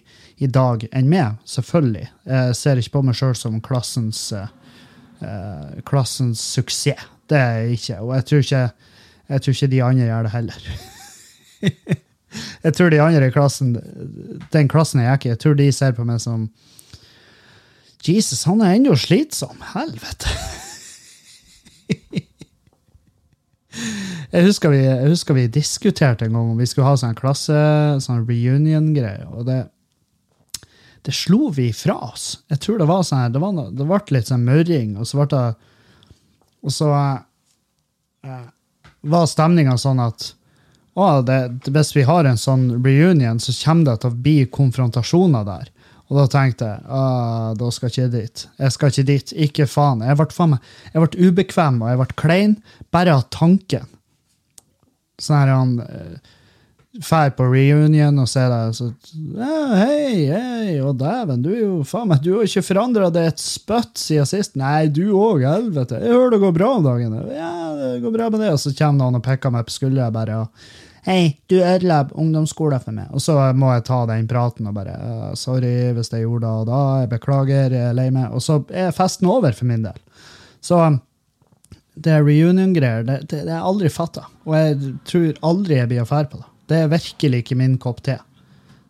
i 0.43 0.49
dag 0.51 0.87
enn 0.91 1.11
meg, 1.11 1.37
selvfølgelig. 1.47 2.09
Jeg 2.27 2.57
ser 2.59 2.81
ikke 2.81 2.97
på 2.97 3.05
meg 3.07 3.19
sjøl 3.19 3.37
som 3.39 3.61
klassens 3.63 4.27
eh, 4.35 4.49
eh, 5.25 5.83
klassens 5.87 6.41
suksess. 6.55 7.11
Det 7.29 7.37
er 7.37 7.55
jeg 7.63 7.79
ikke. 7.79 7.99
Og 8.05 8.15
jeg 8.15 8.25
tror 8.25 8.43
ikke, 8.43 8.65
jeg 9.29 9.41
tror 9.41 9.55
ikke 9.55 9.71
de 9.71 9.83
andre 9.83 10.05
gjør 10.05 10.27
det 10.27 10.31
heller. 10.35 10.67
jeg 12.65 12.73
tror 12.77 12.89
de 12.93 13.01
andre 13.01 13.27
i 13.27 13.33
klassen, 13.33 13.75
den 14.53 14.69
klassen 14.69 15.01
jeg 15.01 15.17
gikk 15.17 15.25
i, 15.25 15.33
jeg 15.33 15.41
tror 15.41 15.57
de 15.57 15.71
ser 15.73 15.97
på 15.97 16.05
meg 16.05 16.21
som 16.21 16.49
Jesus, 18.05 18.43
han 18.45 18.61
er 18.61 18.75
ennå 18.77 18.93
slitsom. 19.01 19.57
Helvete. 19.73 20.29
jeg, 24.31 24.43
husker 24.45 24.69
vi, 24.69 24.83
jeg 24.83 25.09
husker 25.09 25.33
vi 25.37 25.47
diskuterte 25.49 26.27
en 26.27 26.37
gang 26.37 26.51
om 26.51 26.59
vi 26.61 26.67
skulle 26.69 26.85
ha 26.85 26.99
sånn 27.01 27.17
klasse, 27.17 27.57
sånn 28.05 28.27
reunion-greie. 28.29 29.25
og 29.33 29.49
det 29.49 29.63
det 31.05 31.13
slo 31.13 31.49
vi 31.53 31.69
fra 31.73 31.95
oss. 32.07 32.39
Jeg 32.49 32.61
tror 32.63 32.79
det 32.81 32.89
var 32.89 33.03
sånn 33.05 33.33
det, 33.33 33.41
det 33.77 33.85
ble 33.85 33.99
litt 34.15 34.31
sånn 34.31 34.45
mørring, 34.47 34.95
og 34.97 35.07
så 35.07 35.21
ble 35.21 35.27
det 35.35 35.45
Og 36.65 36.73
så 36.73 36.89
eh, 38.25 38.47
var 39.05 39.29
stemninga 39.29 39.77
sånn 39.77 40.01
at 40.01 40.31
å, 40.95 41.21
det, 41.27 41.69
hvis 41.69 41.91
vi 41.93 42.05
har 42.07 42.25
en 42.25 42.39
sånn 42.39 42.69
reunion, 42.79 43.39
så 43.39 43.53
kommer 43.59 43.91
det 43.91 44.01
til 44.01 44.13
å 44.13 44.19
bli 44.25 44.35
konfrontasjoner 44.47 45.43
der. 45.45 45.69
Og 46.07 46.19
da 46.19 46.25
tenkte 46.31 46.69
jeg 46.69 47.57
da 47.59 47.69
skal 47.73 47.89
jeg 47.89 47.93
ikke 47.93 48.13
dit. 48.13 48.45
Jeg 48.61 48.73
skal 48.73 48.91
ikke 48.93 49.07
dit. 49.09 49.33
Ikke 49.47 49.67
faen. 49.69 50.03
Jeg 50.05 50.17
ble, 50.19 50.27
faen 50.33 50.53
meg, 50.53 50.71
jeg 50.93 51.03
ble 51.03 51.27
ubekvem 51.29 51.81
og 51.81 51.91
jeg 51.91 52.01
ble 52.01 52.17
klein 52.21 52.55
bare 52.95 53.17
av 53.17 53.25
tanken. 53.33 53.89
Sånn 55.21 55.39
her 55.41 55.53
han 55.53 55.75
Fær 57.03 57.33
på 57.35 57.43
reunion 57.51 58.21
og 58.23 58.27
ser 58.31 58.47
deg 58.51 58.75
så 58.77 58.85
Hei, 59.75 60.29
hei, 60.29 60.75
og 60.79 60.95
dæven, 61.01 61.41
du 61.43 61.49
er 61.51 61.59
jo 61.59 61.73
faen 61.87 62.07
meg 62.07 62.21
Du 62.23 62.29
har 62.37 62.47
ikke 62.47 62.63
forandra 62.63 63.09
det 63.11 63.25
et 63.33 63.43
spøtt 63.43 63.99
siden 63.99 64.29
sist. 64.29 64.55
Nei, 64.59 64.87
du 64.87 65.09
òg, 65.17 65.43
helvete. 65.43 65.99
Jeg 65.99 66.15
hører 66.15 66.35
det 66.35 66.41
går 66.45 66.55
bra 66.55 66.69
om 66.77 66.85
dagen. 66.85 67.17
Ja, 67.35 67.51
det 67.75 67.91
går 68.05 68.15
bra 68.15 68.29
med 68.31 68.45
det. 68.45 68.53
Og 68.55 68.61
så 68.63 68.71
kommer 68.77 69.03
noen 69.03 69.19
og 69.19 69.25
peker 69.25 69.51
meg 69.51 69.67
på 69.67 69.75
skuldra 69.75 70.07
bare 70.15 70.43
og 70.45 70.67
Hei, 71.05 71.35
du 71.45 71.59
ødela 71.59 71.99
ungdomsskolen 72.17 72.81
for 72.81 72.95
meg. 72.95 73.11
Og 73.13 73.21
så 73.21 73.35
må 73.53 73.67
jeg 73.75 73.83
ta 73.85 73.99
den 74.09 74.25
praten 74.25 74.65
og 74.65 74.73
bare 74.73 74.95
«Øh, 74.97 75.35
Sorry 75.37 75.91
hvis 75.93 76.09
jeg 76.09 76.23
gjorde 76.23 76.47
det 76.47 76.53
og 76.63 76.65
da. 76.71 76.79
Jeg 77.03 77.11
beklager, 77.11 77.75
jeg 77.75 77.91
er 77.91 77.93
lei 77.93 78.07
meg. 78.09 78.31
Og 78.33 78.41
så 78.41 78.63
er 78.73 78.95
festen 78.95 79.29
over 79.29 79.53
for 79.53 79.69
min 79.69 79.85
del. 79.85 79.99
Så 80.65 80.79
det 81.93 82.17
reunion-greier, 82.25 83.05
det, 83.05 83.19
det, 83.29 83.43
det 83.45 83.53
er 83.53 83.61
aldri 83.61 83.91
fatta. 83.93 84.25
Og 84.47 84.57
jeg 84.57 84.95
tror 85.05 85.45
aldri 85.51 85.77
jeg 85.77 85.91
blir 85.93 86.01
affære 86.01 86.31
på 86.31 86.41
det. 86.41 86.49
Det 86.69 86.81
er 86.81 86.91
virkelig 86.91 87.43
ikke 87.43 87.57
min 87.59 87.77
kopp 87.81 88.01
te. 88.05 88.17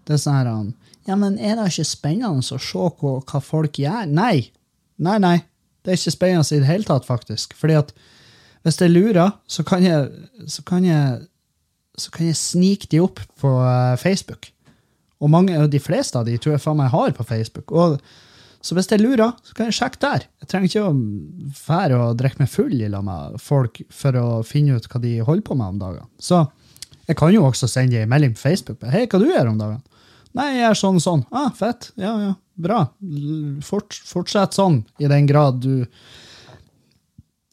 Det 0.05 0.15
er 0.15 0.22
sånn 0.22 0.38
her 0.38 0.51
han, 0.51 0.74
Ja, 1.05 1.17
men 1.20 1.38
er 1.38 1.58
det 1.60 1.70
ikke 1.72 1.88
spennende 1.88 2.55
å 2.55 2.60
se 2.62 2.82
hva, 2.82 3.15
hva 3.22 3.41
folk 3.44 3.79
gjør? 3.82 4.08
Nei. 4.10 4.50
Nei, 4.98 5.17
nei. 5.22 5.38
Det 5.84 5.94
er 5.94 6.00
ikke 6.00 6.15
spennende 6.15 6.55
i 6.55 6.62
det 6.63 6.70
hele 6.70 6.88
tatt, 6.88 7.05
faktisk. 7.05 7.53
Fordi 7.60 7.77
at 7.77 7.94
hvis 8.65 8.79
jeg 8.82 8.94
lurer, 8.94 9.36
så 9.46 9.65
kan 9.67 9.84
jeg, 9.86 10.10
så 10.50 10.63
kan 10.65 10.86
jeg 10.88 11.25
så 11.96 12.12
kan 12.12 12.27
jeg 12.27 12.38
snike 12.39 12.89
de 12.91 13.01
opp 13.03 13.22
på 13.39 13.50
uh, 13.62 13.96
Facebook. 14.00 14.50
Og 15.24 15.32
mange, 15.32 15.55
de 15.72 15.79
fleste 15.79 16.20
av 16.20 16.27
de 16.27 16.36
tror 16.41 16.55
jeg 16.55 16.63
faen 16.63 16.79
meg 16.79 16.91
har 16.91 17.13
på 17.15 17.25
Facebook. 17.27 17.72
Og, 17.72 18.01
så 18.65 18.75
hvis 18.75 18.89
jeg 18.91 19.01
lurer, 19.03 19.36
så 19.46 19.55
kan 19.55 19.70
jeg 19.70 19.77
sjekke 19.77 20.01
der. 20.03 20.25
Jeg 20.41 20.50
trenger 20.51 20.72
ikke 20.72 20.89
å 20.89 21.53
fære 21.55 22.00
og 22.01 22.20
drikke 22.20 22.41
meg 22.41 22.51
full 22.51 22.75
i 22.75 22.89
lag 22.91 23.05
med 23.05 23.39
folk 23.41 23.79
for 23.94 24.20
å 24.20 24.27
finne 24.48 24.75
ut 24.75 24.89
hva 24.89 25.01
de 25.03 25.20
holder 25.22 25.46
på 25.46 25.58
med 25.58 25.75
om 25.75 25.82
dagene. 25.84 26.10
Så 26.20 26.41
jeg 27.05 27.17
kan 27.19 27.33
jo 27.33 27.45
også 27.45 27.69
sende 27.69 28.01
en 28.01 28.09
melding 28.09 28.33
på 28.35 28.43
Facebook. 28.47 28.83
Hei, 28.89 29.05
hva 29.09 29.21
du 29.21 29.27
gjør 29.29 29.51
om 29.51 29.59
dagen? 29.62 29.81
Nei, 30.35 30.50
jeg 30.57 30.67
er 30.67 30.77
sånn 30.77 31.00
og 31.00 31.03
sånn. 31.03 31.24
Ah, 31.31 31.51
fett. 31.55 31.91
Ja, 32.01 32.15
ja. 32.19 32.33
Bra. 32.55 32.81
Fort, 33.63 33.95
fortsett 34.07 34.55
sånn, 34.55 34.81
i 35.00 35.09
den 35.12 35.27
grad 35.27 35.62
du 35.63 35.85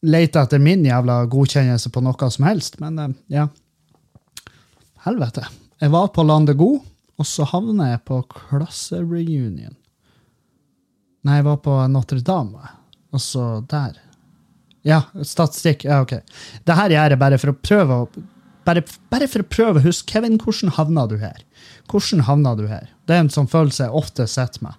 leter 0.02 0.42
etter 0.42 0.62
min 0.62 0.84
jævla 0.86 1.22
godkjennelse 1.30 1.92
på 1.94 2.02
noe 2.02 2.30
som 2.34 2.46
helst. 2.48 2.80
Men 2.82 2.98
uh, 2.98 3.10
ja. 3.30 3.48
Helvete. 5.06 5.46
Jeg 5.82 5.90
var 5.94 6.10
på 6.14 6.24
Landet 6.26 6.58
God, 6.58 6.82
og 7.18 7.26
så 7.26 7.46
havna 7.50 7.92
jeg 7.92 8.02
på 8.08 8.20
klassereunion. 8.30 9.74
Nei, 11.22 11.38
jeg 11.38 11.46
var 11.46 11.58
på 11.62 11.74
Notre-Dame, 11.90 12.70
og 13.14 13.22
så 13.22 13.46
der. 13.70 13.98
Ja, 14.86 15.04
statistikk. 15.22 15.84
Ja, 15.86 16.00
OK. 16.02 16.16
Det 16.66 16.74
her 16.78 16.94
gjør 16.94 17.14
jeg 17.14 17.20
bare 17.20 17.38
for 17.38 17.52
å 17.52 17.58
prøve 17.58 17.98
å 18.02 18.06
bare, 18.66 18.84
bare, 19.12 19.28
for 19.30 19.42
å 19.42 19.48
prøve 19.48 19.80
å 19.80 19.86
huske. 19.86 20.10
Kevin, 20.12 20.38
hvordan 20.40 20.74
havna 20.76 21.06
du 21.10 21.16
her? 21.22 21.42
Hvordan 21.90 22.24
havna 22.28 22.54
du 22.58 22.66
her? 22.70 22.90
Det 23.08 23.16
er 23.16 23.24
en 23.24 23.32
sånn 23.32 23.50
følelse 23.50 23.88
jeg 23.88 24.02
ofte 24.02 24.26
sitter 24.30 24.66
med. 24.68 24.78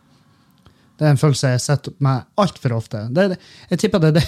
Det 0.99 1.07
er 1.07 1.15
en 1.15 1.19
følelse 1.19 1.55
jeg 1.55 1.63
sitter 1.63 1.95
med 2.03 2.27
altfor 2.39 2.77
ofte. 2.77 3.07
Det, 3.13 3.39
jeg 3.71 3.81
tipper 3.81 4.03
det 4.03 4.13
er 4.13 4.19
det 4.21 4.27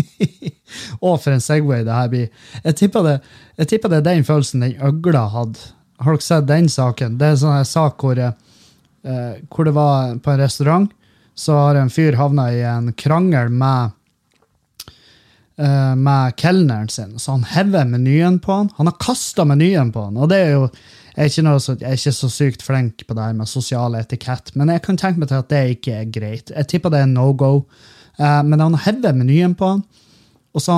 Å, 1.04 1.16
for 1.20 1.32
en 1.34 1.42
Segway 1.44 1.84
det 1.84 1.96
her 1.96 2.08
blir. 2.12 2.46
Jeg 2.64 2.78
tipper 2.78 3.04
det, 3.06 3.16
jeg 3.60 3.72
tipper 3.72 3.92
det 3.92 4.00
er 4.00 4.06
den 4.06 4.26
følelsen 4.26 4.64
den 4.64 4.78
øgla 4.86 5.26
hadde. 5.34 5.72
Har 6.00 6.16
dere 6.16 6.24
sett 6.24 6.48
den 6.48 6.70
saken? 6.72 7.18
Det 7.20 7.26
er 7.26 7.36
en 7.36 7.42
sånn 7.42 7.68
sak 7.68 8.00
hvor, 8.00 8.16
eh, 8.16 9.34
hvor 9.52 9.68
det 9.68 9.74
var 9.76 10.14
på 10.22 10.32
en 10.32 10.40
restaurant, 10.40 10.92
så 11.36 11.56
har 11.58 11.80
en 11.80 11.92
fyr 11.92 12.16
havna 12.20 12.48
i 12.54 12.62
en 12.64 12.92
krangel 12.96 13.52
med 13.52 13.92
eh, 15.60 15.92
med 15.96 16.36
kelneren 16.40 16.88
sin. 16.88 17.18
Så 17.18 17.36
han 17.36 17.44
hever 17.52 17.84
menyen 17.88 18.40
på 18.42 18.52
han. 18.52 18.72
Han 18.78 18.90
har 18.90 18.98
kasta 19.00 19.44
menyen 19.44 19.92
på 19.92 20.08
han. 20.08 20.18
Og 20.18 20.32
det 20.32 20.40
er 20.46 20.56
jo 20.56 20.64
jeg 21.16 21.42
er, 21.42 21.58
så, 21.58 21.74
jeg 21.74 21.88
er 21.90 21.98
ikke 21.98 22.12
så 22.16 22.28
sykt 22.32 22.62
flink 22.64 23.02
på 23.04 23.14
det 23.16 23.24
her 23.24 23.34
med 23.36 23.50
sosial 23.50 23.96
etikett, 23.98 24.54
men 24.56 24.70
jeg 24.70 24.80
kan 24.84 24.96
tenke 24.96 25.20
meg 25.20 25.28
til 25.28 25.40
at 25.42 25.50
det 25.50 25.62
ikke 25.74 25.96
er 25.98 26.12
greit. 26.14 26.52
Jeg 26.54 26.68
tipper 26.70 26.92
det 26.94 27.02
er 27.02 27.10
no 27.10 27.32
go. 27.34 27.64
Uh, 28.20 28.40
men 28.46 28.62
han 28.62 28.78
hever 28.86 29.16
menyen 29.18 29.56
på 29.58 29.72
han, 29.74 29.82
og 30.54 30.62
så 30.64 30.76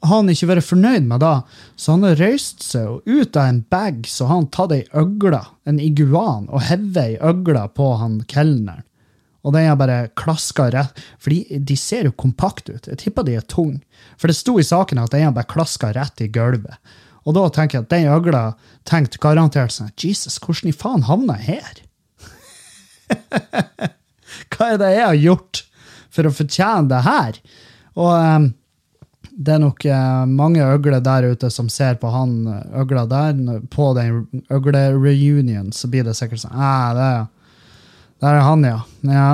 har 0.00 0.14
han 0.22 0.30
ikke 0.32 0.48
vært 0.48 0.64
fornøyd 0.64 1.08
med 1.08 1.20
det, 1.20 1.34
så 1.76 1.96
han 1.96 2.06
har 2.06 2.20
røyst 2.20 2.64
seg 2.64 2.88
og 2.88 3.08
ut 3.10 3.36
av 3.36 3.50
en 3.50 3.62
bag 3.72 4.06
så 4.08 4.28
har 4.28 4.40
han 4.40 4.48
tatt 4.54 4.72
ei 4.76 4.84
øgle, 4.96 5.42
en 5.68 5.80
iguan, 5.82 6.48
og 6.48 6.64
hevet 6.70 7.02
ei 7.02 7.18
øgle 7.20 7.66
på 7.76 7.90
han 8.00 8.20
kelneren. 8.30 8.86
Og 9.40 9.54
den 9.54 9.68
har 9.70 9.78
bare 9.80 10.10
klaska 10.20 10.66
rett 10.74 10.98
For 11.20 11.32
de, 11.32 11.76
ser 11.78 12.08
jo 12.08 12.12
kompakt 12.12 12.68
ut. 12.68 12.88
Jeg 12.90 12.98
tipper 13.00 13.24
de 13.24 13.38
er 13.38 13.46
tunge. 13.48 13.80
For 14.20 14.28
det 14.28 14.36
sto 14.36 14.58
i 14.60 14.66
saken 14.66 15.00
at 15.00 15.14
den 15.14 15.24
har 15.24 15.36
bare 15.36 15.48
klaska 15.48 15.92
rett 15.96 16.20
i 16.20 16.28
gulvet. 16.32 16.76
Og 17.28 17.36
da 17.36 17.46
tenker 17.52 17.78
jeg 17.78 17.86
at 17.86 17.92
den 17.92 18.12
øgla 18.12 18.44
tenkte 18.88 19.20
garantert 19.20 19.74
sånn 19.74 19.92
Jesus, 20.00 20.38
hvordan 20.40 20.70
i 20.70 20.76
faen 20.76 21.04
havna 21.08 21.36
jeg 21.40 21.60
her? 21.60 21.82
Hva 24.52 24.72
er 24.72 24.80
det 24.80 24.94
jeg 24.94 25.04
har 25.04 25.18
gjort 25.18 25.62
for 26.12 26.28
å 26.28 26.32
fortjene 26.34 26.90
det 26.90 27.02
her? 27.04 27.40
Og 28.00 28.12
um, 28.14 28.48
det 29.30 29.54
er 29.54 29.62
nok 29.62 29.84
uh, 29.88 30.24
mange 30.28 30.64
øgler 30.64 31.02
der 31.04 31.28
ute 31.32 31.50
som 31.52 31.68
ser 31.72 31.96
på 32.00 32.10
han 32.12 32.32
eh, 32.50 32.80
øgla 32.82 33.06
der. 33.08 33.38
På 33.72 33.92
den 33.96 34.24
øglereunion 34.52 35.70
så 35.76 35.88
blir 35.92 36.04
det 36.04 36.16
sikkert 36.18 36.42
sånn 36.42 36.56
ah, 36.56 36.90
det, 36.96 37.10
Der 38.20 38.36
er 38.36 38.44
han, 38.44 38.64
ja. 38.66 38.80
ja. 39.08 39.30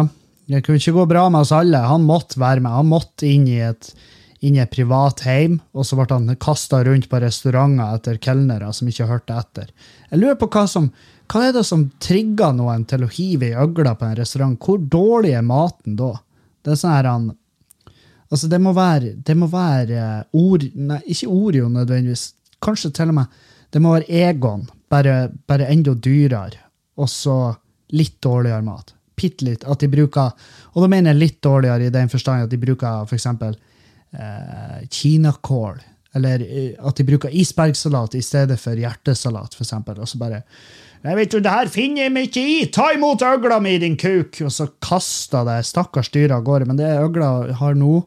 Det 0.47 0.62
kunne 0.62 0.78
ikke 0.78 0.95
gå 0.95 1.07
bra 1.11 1.25
med 1.33 1.43
oss 1.43 1.55
alle. 1.55 1.81
Han 1.83 2.07
måtte 2.07 2.38
være 2.38 2.62
med. 2.62 2.71
Han 2.71 2.90
måtte 2.90 3.26
inn 3.26 3.49
i 3.50 3.59
et, 3.66 3.90
inn 4.47 4.59
i 4.59 4.62
et 4.62 4.71
privat 4.71 5.25
heim, 5.26 5.59
og 5.75 5.88
så 5.88 5.99
ble 5.99 6.07
han 6.12 6.38
kasta 6.43 6.85
rundt 6.87 7.09
på 7.11 7.21
restauranter 7.23 7.99
etter 7.99 8.21
kelnere 8.23 8.71
som 8.76 8.90
ikke 8.90 9.09
hørte 9.11 9.38
etter. 9.43 9.73
Jeg 10.12 10.23
lurer 10.23 10.38
på 10.38 10.50
hva 10.55 10.66
som 10.71 10.90
hva 11.26 11.49
er 11.49 11.57
det 11.57 11.64
som 11.66 11.88
trigger 12.02 12.55
noen 12.55 12.85
til 12.87 13.02
å 13.02 13.11
hive 13.11 13.49
ei 13.49 13.59
øgle 13.59 13.97
på 13.99 14.07
en 14.07 14.14
restaurant? 14.19 14.55
Hvor 14.62 14.78
dårlig 14.78 15.33
er 15.35 15.43
maten 15.43 15.97
da? 15.99 16.12
Det 16.62 16.75
er 16.75 16.81
sånn 16.81 16.95
her 16.95 17.11
han 17.11 17.35
Altså, 18.26 18.49
det 18.50 18.59
må 18.59 18.73
være, 18.75 19.12
det 19.23 19.37
må 19.38 19.47
være 19.47 19.99
eh, 20.02 20.23
ord, 20.35 20.64
nei, 20.75 20.97
ikke 21.14 21.28
Oreo 21.31 21.69
nødvendigvis. 21.71 22.33
Kanskje 22.59 22.90
til 22.90 23.12
og 23.12 23.21
med 23.21 23.37
det 23.71 23.83
må 23.85 23.93
være 23.93 24.19
Egon, 24.31 24.64
bare, 24.90 25.28
bare 25.47 25.69
enda 25.71 25.95
dyrere. 25.95 26.59
Og 26.99 27.07
så 27.12 27.37
litt 27.95 28.16
dårligere 28.25 28.64
mat. 28.66 28.95
Bitte 29.16 29.47
litt. 29.47 29.64
At 29.64 29.81
de 29.81 29.88
bruker 29.88 30.33
Og 30.75 30.83
da 30.85 30.88
mener 30.93 31.14
jeg 31.14 31.23
litt 31.23 31.43
dårligere 31.45 31.88
i 31.88 31.93
den 31.95 32.11
forstand 32.12 32.45
at 32.45 32.52
de 32.52 32.61
bruker 32.61 33.07
f.eks. 33.07 33.26
Eh, 34.16 34.81
kinakål. 34.90 35.78
Eller 36.16 36.43
eh, 36.45 36.75
at 36.78 36.97
de 36.97 37.07
bruker 37.07 37.33
isbergsalat 37.33 38.16
i 38.16 38.25
stedet 38.25 38.59
for 38.61 38.76
hjertesalat, 38.76 39.57
f.eks. 39.57 39.73
Og 39.97 40.09
så 40.09 40.21
bare 40.21 40.43
Nei, 41.05 41.12
vet 41.21 41.31
du, 41.31 41.38
det 41.45 41.52
her 41.52 41.69
finner 41.71 42.07
jeg 42.07 42.12
meg 42.14 42.31
ikke 42.31 42.43
i! 42.43 42.55
Ta 42.73 42.88
imot 42.97 43.23
øgla 43.23 43.61
mi, 43.62 43.76
din 43.78 43.99
kuk! 44.00 44.40
Og 44.43 44.50
så 44.50 44.66
kasta 44.83 45.45
det 45.47 45.61
stakkars 45.69 46.11
dyret 46.11 46.35
av 46.35 46.47
gårde. 46.47 46.66
Men 46.66 46.81
det 46.81 46.88
øgla 46.99 47.52
har 47.61 47.76
nå, 47.78 48.00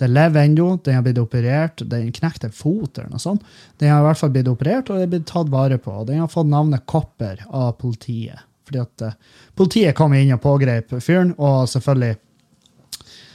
det 0.00 0.08
lever 0.10 0.48
ennå. 0.48 0.70
Den 0.82 0.96
har 0.98 1.04
blitt 1.06 1.20
operert. 1.20 1.84
Den 1.92 2.08
knekte 2.16 2.48
en 2.48 2.56
fot 2.56 2.98
eller 2.98 3.12
noe 3.12 3.22
sånt. 3.22 3.44
Den 3.78 3.92
har 3.92 4.02
i 4.02 4.08
hvert 4.08 4.18
fall 4.18 4.32
blitt 4.34 4.50
operert, 4.50 4.88
og 4.88 4.98
det 4.98 5.06
er 5.06 5.12
blitt 5.14 5.28
tatt 5.30 5.52
vare 5.52 5.78
på. 5.78 5.92
Og 5.92 6.08
den 6.08 6.22
har 6.24 6.32
fått 6.32 6.50
navnet 6.50 6.88
Kopper 6.90 7.44
av 7.46 7.74
politiet. 7.78 8.40
Fordi 8.70 8.82
at 8.84 9.06
uh, 9.06 9.38
Politiet 9.58 9.96
kom 9.98 10.14
inn 10.14 10.30
og 10.36 10.42
pågrep 10.44 10.94
fyren, 11.02 11.34
og 11.38 11.66
selvfølgelig 11.68 12.16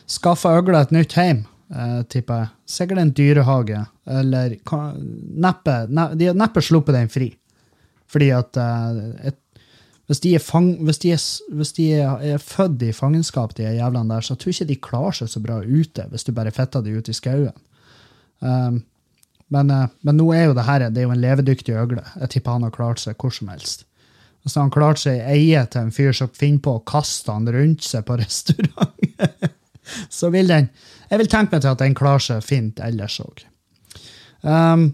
skaffa 0.10 0.56
øgla 0.60 0.86
et 0.86 0.96
nytt 0.96 1.18
hjem. 1.20 1.44
Uh, 1.66 2.04
tipper 2.10 2.44
jeg. 2.44 2.52
Sikkert 2.70 3.02
en 3.02 3.14
dyrehage. 3.18 3.82
Eller 4.06 4.54
neppe, 5.46 5.80
ne, 5.90 6.12
De 6.16 6.30
har 6.30 6.38
neppe 6.38 6.64
sluppet 6.64 6.96
den 6.96 7.12
fri. 7.12 7.32
Fordi 8.12 8.30
at 8.38 8.60
uh, 8.62 9.00
et, 9.26 9.38
hvis, 10.08 10.22
de 10.22 10.36
fang, 10.40 10.72
hvis, 10.86 11.02
de 11.02 11.14
er, 11.16 11.24
hvis 11.58 11.74
de, 11.78 11.88
er, 11.98 12.38
født 12.38 12.86
i 12.86 12.94
fangenskap, 12.94 13.56
de 13.58 13.66
jævlene 13.66 14.14
der, 14.14 14.26
så 14.26 14.38
tror 14.38 14.54
jeg 14.54 14.62
ikke 14.62 14.72
de 14.74 14.82
klarer 14.90 15.18
seg 15.20 15.32
så 15.34 15.42
bra 15.42 15.62
ute 15.66 16.06
hvis 16.12 16.28
du 16.28 16.36
bare 16.38 16.54
fetter 16.54 16.86
dem 16.86 17.00
ut 17.00 17.10
i 17.10 17.18
skauen. 17.18 17.56
Um, 18.46 18.84
men, 19.50 19.72
uh, 19.74 19.90
men, 20.06 20.18
nå 20.20 20.30
er 20.36 20.48
jo 20.48 20.56
det 20.58 20.68
her 20.68 20.86
det 20.90 21.02
er 21.02 21.10
jo 21.10 21.16
en 21.16 21.24
levedyktig 21.24 21.76
øgle. 21.82 22.06
Jeg 22.22 22.36
tipper 22.36 22.60
han 22.60 22.68
har 22.68 22.78
klart 22.78 23.02
seg 23.02 23.18
hvor 23.18 23.34
som 23.34 23.50
helst. 23.50 23.88
Hvis 24.46 24.60
han 24.60 24.70
klarte 24.74 25.08
seg 25.08 25.18
i 25.18 25.40
eie 25.40 25.64
til 25.74 25.88
en 25.88 25.94
fyr 25.94 26.14
som 26.14 26.30
finner 26.30 26.62
på 26.62 26.76
å 26.78 26.84
kaste 26.86 27.34
han 27.34 27.50
rundt 27.50 27.86
seg 27.86 28.06
på 28.06 28.18
restaurant, 28.22 29.26
så 30.10 30.30
vil 30.34 30.50
den 30.50 30.70
Jeg 31.10 31.22
vil 31.22 31.30
tenke 31.30 31.54
meg 31.54 31.62
til 31.62 31.74
at 31.74 31.82
den 31.82 31.98
klarer 31.98 32.24
seg 32.24 32.46
fint 32.46 32.80
ellers 32.82 33.20
òg. 33.22 33.44
Um, 34.42 34.88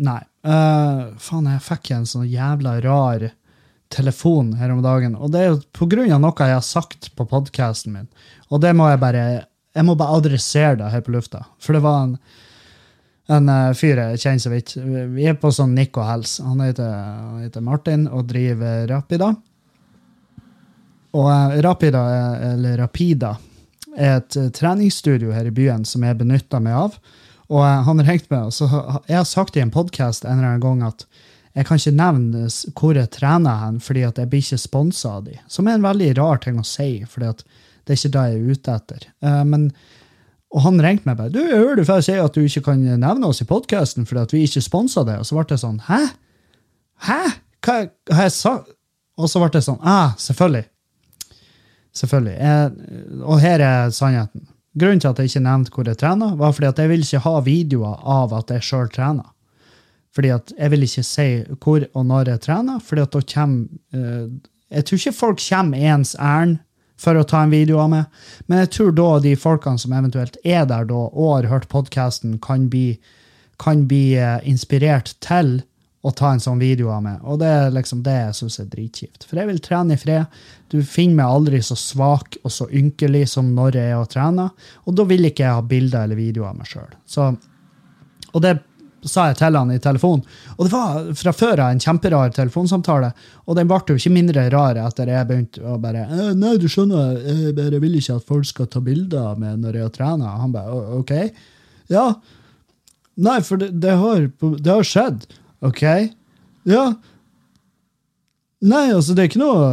nei. 0.00 0.22
Uh, 0.40 1.12
faen, 1.20 1.50
jeg 1.52 1.64
fikk 1.66 1.90
en 1.92 2.06
sånn 2.08 2.24
jævla 2.24 2.78
rar 2.80 3.26
telefon 3.92 4.54
her 4.56 4.72
om 4.72 4.80
dagen. 4.84 5.16
Og 5.16 5.32
det 5.34 5.42
er 5.42 5.50
jo 5.50 5.60
på 5.76 5.88
grunn 5.92 6.12
av 6.12 6.22
noe 6.24 6.48
jeg 6.48 6.56
har 6.56 6.64
sagt 6.64 7.10
på 7.16 7.28
podkasten 7.28 7.92
min. 7.96 8.08
Og 8.48 8.64
det 8.64 8.72
må 8.76 8.88
jeg 8.88 9.02
bare 9.02 9.24
jeg 9.76 9.86
må 9.86 9.94
bare 9.98 10.16
adressere 10.18 10.78
det 10.80 10.90
her 10.90 11.04
på 11.04 11.12
lufta. 11.14 11.44
For 11.62 11.76
det 11.76 11.84
var 11.84 12.00
en 12.02 12.16
En 13.28 13.48
uh, 13.52 13.74
fyr 13.76 14.00
jeg 14.00 14.20
kjenner 14.22 14.40
så 14.40 14.52
vidt. 14.52 14.74
Vi 15.14 15.26
er 15.28 15.36
på 15.36 15.50
sånn 15.52 15.74
nikk 15.76 15.98
og 16.00 16.06
Hels. 16.08 16.38
Han 16.44 16.62
heter, 16.64 16.88
han 16.88 17.42
heter 17.44 17.64
Martin 17.64 18.06
og 18.08 18.24
driver 18.30 18.86
Rapida. 18.88 19.34
Og 21.18 21.28
uh, 21.28 21.58
Rapida, 21.64 22.02
er- 22.14 22.44
eller 22.54 22.78
Rapida, 22.80 23.34
er 23.98 24.20
et 24.20 24.36
treningsstudio 24.54 25.32
her 25.34 25.48
i 25.48 25.54
byen 25.54 25.84
som 25.88 26.04
jeg 26.06 26.18
benytter 26.20 26.62
meg 26.62 26.76
av. 26.78 26.98
Og 27.48 27.64
han 27.64 28.02
ringte 28.04 28.28
meg, 28.32 28.50
og 28.50 28.52
så 28.52 28.68
jeg 29.08 29.16
har 29.16 29.26
sagt 29.26 29.56
i 29.56 29.62
en 29.64 29.72
podkast 29.72 30.26
en 30.26 30.36
eller 30.36 30.50
annen 30.52 30.64
gang 30.64 30.82
at 30.90 31.06
jeg 31.56 31.66
kan 31.66 31.80
ikke 31.80 31.94
nevne 31.96 32.42
hvor 32.76 32.98
jeg 32.98 33.10
trener 33.16 33.62
hen, 33.64 33.78
fordi 33.82 34.04
at 34.06 34.18
jeg 34.20 34.30
blir 34.30 34.44
ikke 34.44 34.60
sponsa 34.60 35.14
av 35.16 35.24
de. 35.26 35.38
Som 35.50 35.66
er 35.66 35.78
en 35.78 35.86
veldig 35.86 36.10
rar 36.20 36.38
ting 36.44 36.60
å 36.60 36.66
si, 36.66 37.00
at 37.02 37.40
det 37.88 37.94
er 37.94 37.98
ikke 37.98 38.12
det 38.14 38.24
jeg 38.28 38.36
er 38.36 38.52
ute 38.52 38.74
etter. 38.76 39.06
Eh, 39.24 39.40
men, 39.48 39.64
og 40.48 40.62
han 40.64 40.80
ringte 40.80 41.04
meg 41.08 41.18
bare 41.18 41.32
du, 41.32 41.42
jeg 41.44 41.60
hører 41.60 41.76
du 41.76 41.84
får 41.84 42.06
si 42.06 42.14
at 42.16 42.34
du 42.34 42.46
ikke 42.46 42.64
kan 42.70 42.80
nevne 42.80 43.28
oss 43.28 43.42
i 43.44 43.48
podkasten 43.48 44.06
fordi 44.08 44.22
at 44.22 44.32
vi 44.32 44.46
ikke 44.46 44.64
sponsa 44.64 45.04
det. 45.04 45.18
Og 45.20 45.28
så 45.28 45.36
ble 45.36 45.44
det 45.50 45.60
sånn 45.60 45.80
Hæ? 45.88 46.00
Hæ? 47.04 47.20
Hva 47.64 47.78
har 48.14 48.28
jeg 48.28 48.34
sagt? 48.38 48.70
Og 49.18 49.28
så 49.28 49.42
ble 49.42 49.50
det 49.52 49.64
sånn 49.66 49.80
Ah, 49.82 50.14
selvfølgelig. 50.20 50.64
Selvfølgelig. 51.98 52.36
Jeg, 52.38 53.18
og 53.26 53.40
her 53.42 53.64
er 53.64 53.90
sannheten. 53.92 54.46
Grunnen 54.78 55.00
til 55.02 55.10
at 55.10 55.18
jeg 55.18 55.32
ikke 55.32 55.42
nevnte 55.42 55.74
hvor 55.74 55.88
jeg 55.90 55.98
trener, 55.98 56.36
var 56.38 56.52
fordi 56.54 56.68
at 56.68 56.78
jeg 56.78 56.90
vil 56.92 57.02
ikke 57.02 57.22
ha 57.24 57.32
videoer 57.42 58.04
av 58.18 58.34
at 58.38 58.52
jeg 58.54 58.66
sjøl 58.68 58.90
trener. 58.94 59.26
Fordi 60.14 60.30
at 60.34 60.52
jeg 60.54 60.72
vil 60.72 60.86
ikke 60.86 61.04
si 61.06 61.26
hvor 61.58 61.84
og 61.92 62.06
når 62.06 62.32
jeg 62.32 62.44
trener, 62.46 62.78
fordi 62.84 63.04
at 63.04 63.12
da 63.16 63.24
kommer 63.34 63.66
eh, 63.94 64.30
Jeg 64.68 64.84
tror 64.84 64.98
ikke 64.98 65.16
folk 65.16 65.38
kommer 65.40 65.78
ens 65.92 66.14
ærend 66.20 66.58
for 66.98 67.18
å 67.18 67.26
ta 67.28 67.44
en 67.44 67.54
video 67.54 67.78
av 67.82 67.92
meg, 67.92 68.20
men 68.46 68.64
jeg 68.64 68.72
tror 68.74 68.92
da 68.96 69.08
de 69.22 69.36
folkene 69.38 69.80
som 69.80 69.94
eventuelt 69.94 70.38
er 70.44 70.66
der 70.68 70.88
da 70.88 71.06
og 71.08 71.32
har 71.36 71.50
hørt 71.52 71.70
podkasten, 71.72 72.38
kan 72.42 72.66
bli, 72.72 72.98
kan 73.62 73.86
bli 73.90 74.16
eh, 74.18 74.38
inspirert 74.48 75.14
til 75.24 75.60
å 76.06 76.12
ta 76.14 76.30
en 76.32 76.42
sånn 76.42 76.60
video 76.62 76.92
av 76.94 77.02
meg. 77.04 77.22
Og 77.26 77.40
det 77.42 77.48
er 77.50 77.74
liksom 77.74 78.04
det 78.06 78.14
jeg 78.14 78.36
syns 78.38 78.58
er 78.62 78.70
dritkjipt. 78.70 79.26
For 79.26 79.40
jeg 79.40 79.50
vil 79.50 79.60
trene 79.62 79.96
i 79.96 80.00
fred. 80.00 80.38
Du 80.70 80.78
finner 80.86 81.20
meg 81.20 81.34
aldri 81.38 81.60
så 81.64 81.76
svak 81.78 82.38
og 82.44 82.54
så 82.54 82.68
ynkelig 82.70 83.26
som 83.34 83.50
når 83.56 83.80
jeg 83.80 83.92
er 83.92 83.98
og 83.98 84.10
trener, 84.12 84.52
og 84.86 84.98
da 84.98 85.06
vil 85.08 85.28
ikke 85.28 85.44
jeg 85.44 85.58
ha 85.58 85.64
bilder 85.74 86.06
eller 86.06 86.20
videoer 86.20 86.52
av 86.52 86.60
meg 86.60 86.70
sjøl. 86.70 86.94
Og 88.28 88.42
det 88.44 88.54
sa 89.10 89.28
jeg 89.30 89.38
til 89.40 89.56
han 89.58 89.72
i 89.74 89.80
telefonen. 89.82 90.24
Og 90.56 90.66
det 90.66 90.72
var 90.72 91.10
fra 91.18 91.34
før 91.36 91.64
av 91.64 91.74
en 91.74 91.82
kjemperar 91.82 92.32
telefonsamtale, 92.36 93.10
og 93.46 93.58
den 93.58 93.68
ble 93.70 93.80
jo 93.88 93.98
ikke 93.98 94.14
mindre 94.14 94.46
rar 94.54 94.80
etter 94.84 95.12
jeg 95.12 95.28
begynte 95.28 95.64
å 95.64 95.78
bare 95.82 96.06
«Eh, 96.06 96.32
Nei, 96.38 96.56
du 96.60 96.68
skjønner, 96.70 97.18
jeg 97.24 97.54
bare 97.58 97.82
vil 97.82 97.98
ikke 98.00 98.18
at 98.20 98.28
folk 98.28 98.48
skal 98.48 98.70
ta 98.70 98.82
bilder 98.84 99.32
av 99.32 99.42
meg 99.42 99.60
når 99.62 99.80
jeg 99.82 99.94
trener. 99.98 100.40
Han 100.42 100.54
bare 100.54 100.80
OK. 100.98 101.14
Ja. 101.92 102.08
Nei, 103.18 103.38
for 103.46 103.60
det, 103.60 103.72
det, 103.82 103.96
har, 103.98 104.28
det 104.58 104.74
har 104.74 104.86
skjedd. 104.86 105.24
OK. 105.66 105.84
Ja. 106.68 106.84
Nei, 108.68 108.84
altså, 108.92 109.14
det 109.14 109.24
er 109.24 109.32
ikke 109.32 109.42
noe 109.42 109.64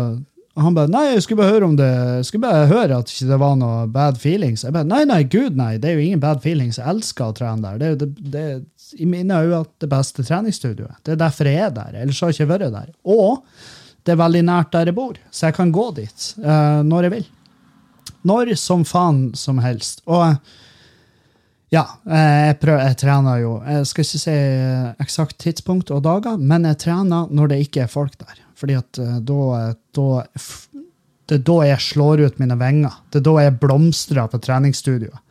han 0.56 0.76
bare 0.76 0.88
Nei, 0.88 1.04
jeg 1.12 1.26
skulle 1.26 1.42
bare 1.42 1.52
høre 1.52 1.68
om 1.68 1.76
det 1.76 1.88
Jeg 1.90 2.28
skulle 2.30 2.46
bare 2.46 2.68
høre 2.70 3.00
at 3.02 3.12
ikke 3.12 3.28
det 3.28 3.40
var 3.42 3.58
noe 3.60 3.88
bad 3.92 4.20
feelings. 4.22 4.64
Jeg 4.64 4.76
bare 4.76 4.88
Nei, 4.88 5.04
nei, 5.10 5.24
gud, 5.28 5.58
nei. 5.60 5.76
Det 5.82 5.92
er 5.92 6.00
jo 6.00 6.06
ingen 6.06 6.22
bad 6.24 6.40
feelings. 6.46 6.80
Jeg 6.80 6.88
elsker 6.94 7.28
å 7.32 7.36
trene 7.36 7.66
der. 7.66 7.82
Det 7.82 7.88
er 7.88 7.94
jo 7.96 8.00
det, 8.04 8.32
det 8.36 8.46
i 8.96 9.06
mine 9.06 9.40
øyne 9.44 9.64
det 9.82 9.90
beste 9.92 10.24
treningsstudioet. 10.24 11.00
Det 11.04 11.16
er 11.16 11.22
derfor 11.22 11.50
jeg 11.50 11.68
er 11.68 11.74
der. 11.76 11.98
Ellers 12.02 12.20
har 12.22 12.32
jeg 12.32 12.40
ikke 12.40 12.52
vært 12.54 12.74
der. 12.74 12.92
Og 13.04 13.42
det 14.06 14.14
er 14.14 14.22
veldig 14.22 14.44
nært 14.46 14.72
der 14.76 14.92
jeg 14.92 14.98
bor, 14.98 15.18
så 15.34 15.50
jeg 15.50 15.58
kan 15.58 15.74
gå 15.74 15.88
dit 15.98 16.28
uh, 16.44 16.84
når 16.86 17.08
jeg 17.08 17.16
vil. 17.16 17.26
Når 18.26 18.54
som 18.58 18.86
faen 18.88 19.28
som 19.38 19.60
helst. 19.62 20.02
Og 20.06 20.38
ja, 21.74 21.84
eh, 22.06 22.48
jeg, 22.48 22.58
prøver, 22.62 22.84
jeg 22.88 22.98
trener 23.02 23.40
jo 23.42 23.52
Jeg 23.66 23.88
skal 23.90 24.06
ikke 24.06 24.20
si 24.22 24.34
eh, 24.34 24.86
eksakt 25.02 25.36
tidspunkt 25.42 25.92
og 25.94 26.04
dager, 26.06 26.38
men 26.38 26.66
jeg 26.70 26.80
trener 26.86 27.30
når 27.34 27.52
det 27.52 27.60
ikke 27.66 27.84
er 27.84 27.92
folk 27.92 28.16
der. 28.22 28.40
Fordi 28.58 28.78
at 28.80 29.00
da, 29.28 29.74
da 29.98 30.08
Det 31.26 31.38
er 31.38 31.46
da 31.50 31.58
jeg 31.68 31.82
slår 31.82 32.24
ut 32.26 32.40
mine 32.40 32.58
vinger. 32.58 32.98
Det 33.12 33.20
er 33.20 33.28
da 33.28 33.36
jeg 33.44 33.60
blomstrer 33.62 34.30
på 34.32 34.42
treningsstudioet. 34.42 35.22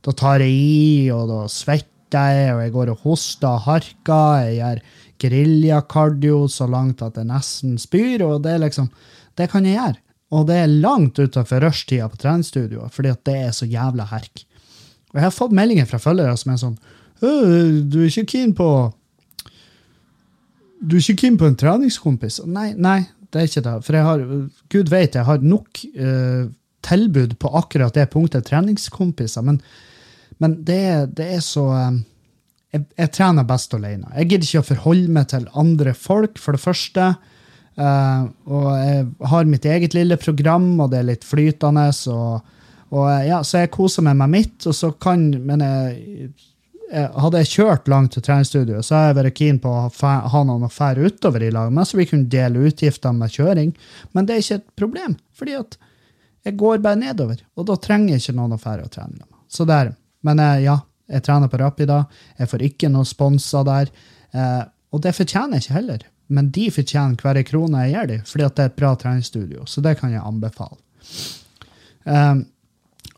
Da 0.00 0.14
tar 0.16 0.40
jeg 0.40 0.54
i, 0.54 1.10
og 1.12 1.28
da 1.28 1.40
svetter 1.52 1.89
jeg, 2.14 2.54
og 2.54 2.62
jeg 2.64 2.74
går 2.74 2.92
og 2.92 3.06
hoster 3.06 3.48
og 3.48 3.64
harker. 3.66 4.46
Jeg 4.46 4.58
gjør 4.58 4.82
geriljakardio 5.20 6.44
så 6.48 6.68
langt 6.70 7.02
at 7.04 7.18
jeg 7.20 7.28
nesten 7.28 7.78
spyr, 7.80 8.24
og 8.26 8.44
det 8.44 8.56
er 8.56 8.64
liksom 8.66 8.90
Det 9.38 9.48
kan 9.48 9.64
jeg 9.64 9.78
gjøre. 9.78 10.00
Og 10.30 10.46
det 10.46 10.56
er 10.60 10.66
langt 10.70 11.18
utenfor 11.18 11.62
rushtida 11.64 12.06
på 12.10 12.18
treningsstudioet, 12.20 12.92
fordi 12.92 13.10
at 13.10 13.24
det 13.26 13.36
er 13.36 13.52
så 13.54 13.66
jævla 13.66 14.06
herk. 14.10 14.44
Og 15.10 15.18
jeg 15.18 15.26
har 15.26 15.34
fått 15.34 15.54
meldinger 15.56 15.88
fra 15.90 15.98
følgere 15.98 16.36
som 16.38 16.52
er 16.52 16.60
sånn 16.60 16.76
«Øh, 17.22 17.82
Du 17.82 18.00
er 18.00 18.08
ikke 18.08 18.30
keen 18.36 18.54
på 18.54 18.68
Du 20.80 20.96
er 20.96 21.02
ikke 21.02 21.26
keen 21.26 21.38
på 21.40 21.48
en 21.50 21.58
treningskompis? 21.58 22.40
Nei, 22.46 22.72
nei, 22.78 23.08
det 23.30 23.40
er 23.40 23.48
ikke 23.50 23.64
det. 23.66 23.74
For 23.84 23.98
jeg 23.98 24.06
har, 24.06 24.22
Gud 24.72 24.88
vet 24.92 25.18
jeg 25.18 25.26
har 25.28 25.42
nok 25.44 25.82
uh, 25.98 26.46
tilbud 26.86 27.34
på 27.36 27.50
akkurat 27.58 27.94
det 27.94 28.06
punktet 28.14 28.48
treningskompiser, 28.48 29.44
men, 29.44 29.60
men 30.40 30.58
det, 30.64 30.78
er- 30.94 31.10
det 31.16 31.26
er 31.36 31.42
så 31.44 31.66
eh, 31.76 31.98
jeg, 32.74 32.84
jeg 32.98 33.12
trener 33.16 33.46
best 33.48 33.74
alene. 33.76 34.08
Jeg 34.16 34.28
gidder 34.30 34.46
ikke 34.48 34.62
å 34.62 34.68
forholde 34.70 35.14
meg 35.16 35.28
til 35.32 35.48
andre 35.58 35.94
folk, 35.98 36.38
for 36.38 36.54
det 36.56 36.62
første. 36.62 37.08
Uh, 37.80 38.26
og 38.50 38.66
jeg 38.76 39.04
har 39.30 39.48
mitt 39.48 39.64
eget 39.66 39.94
lille 39.96 40.16
program, 40.20 40.66
og 40.82 40.90
det 40.92 41.00
er 41.00 41.08
litt 41.08 41.24
flytende. 41.26 41.86
Og, 42.12 42.52
og 42.94 43.08
ja, 43.26 43.40
så 43.46 43.62
jeg 43.64 43.72
koser 43.74 44.04
meg 44.06 44.18
med 44.20 44.32
mitt, 44.34 44.66
og 44.68 44.76
så 44.76 44.90
kan 45.02 45.28
Men 45.48 45.64
jeg, 45.64 46.30
jeg, 46.90 47.06
hadde 47.24 47.40
jeg 47.42 47.50
kjørt 47.54 47.88
langt 47.90 48.14
til 48.16 48.24
treningsstudio, 48.26 48.82
så 48.86 48.96
hadde 48.98 49.08
jeg 49.12 49.18
vært 49.20 49.38
keen 49.38 49.60
på 49.62 49.70
å 49.70 49.86
ha 50.34 50.42
noen 50.46 50.66
å 50.66 50.70
fære 50.72 51.06
utover 51.10 51.46
i 51.46 51.52
lag 51.54 51.72
med, 51.74 51.86
så 51.88 51.98
vi 51.98 52.06
kunne 52.10 52.30
dele 52.30 52.66
utgifter 52.70 53.14
med 53.16 53.32
kjøring. 53.34 53.72
Men 54.12 54.26
det 54.28 54.36
er 54.36 54.44
ikke 54.44 54.60
et 54.60 54.68
problem, 54.78 55.16
fordi 55.38 55.56
at 55.58 55.78
jeg 56.46 56.58
går 56.60 56.82
bare 56.84 56.98
nedover, 57.02 57.40
og 57.58 57.66
da 57.70 57.78
trenger 57.80 58.14
jeg 58.16 58.24
ikke 58.24 58.38
noen 58.40 58.54
å 58.56 58.60
fære 58.62 58.86
og 58.86 58.92
trene 58.94 59.18
med. 59.18 59.26
Så 59.50 59.66
der. 59.68 59.94
Men 60.26 60.40
ja, 60.62 60.76
jeg 61.10 61.24
trener 61.26 61.50
på 61.50 61.58
Rapida. 61.60 62.04
Jeg 62.38 62.50
får 62.50 62.64
ikke 62.68 62.90
noe 62.92 63.08
sponser 63.08 63.66
der. 63.66 63.90
Eh, 64.30 64.62
og 64.94 65.02
det 65.04 65.14
fortjener 65.16 65.58
jeg 65.58 65.66
ikke 65.66 65.78
heller. 65.78 66.06
Men 66.30 66.50
de 66.54 66.68
fortjener 66.70 67.18
hver 67.18 67.42
krone 67.46 67.84
jeg 67.86 67.94
gir 67.94 68.10
dem, 68.12 68.26
fordi 68.26 68.46
det 68.46 68.64
er 68.64 68.70
et 68.70 68.78
bra 68.78 68.92
treningsstudio. 68.98 69.66
Så 69.66 69.82
det 69.82 69.96
kan 69.98 70.12
jeg 70.14 70.22
anbefale. 70.22 70.78
Um, 72.04 72.44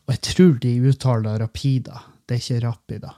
og 0.03 0.15
jeg 0.15 0.21
tror 0.27 0.55
de 0.63 0.71
uttaler 0.89 1.43
Rapida. 1.43 2.01
Det 2.25 2.37
er 2.37 2.41
ikke 2.41 2.63
Rapida. 2.65 3.13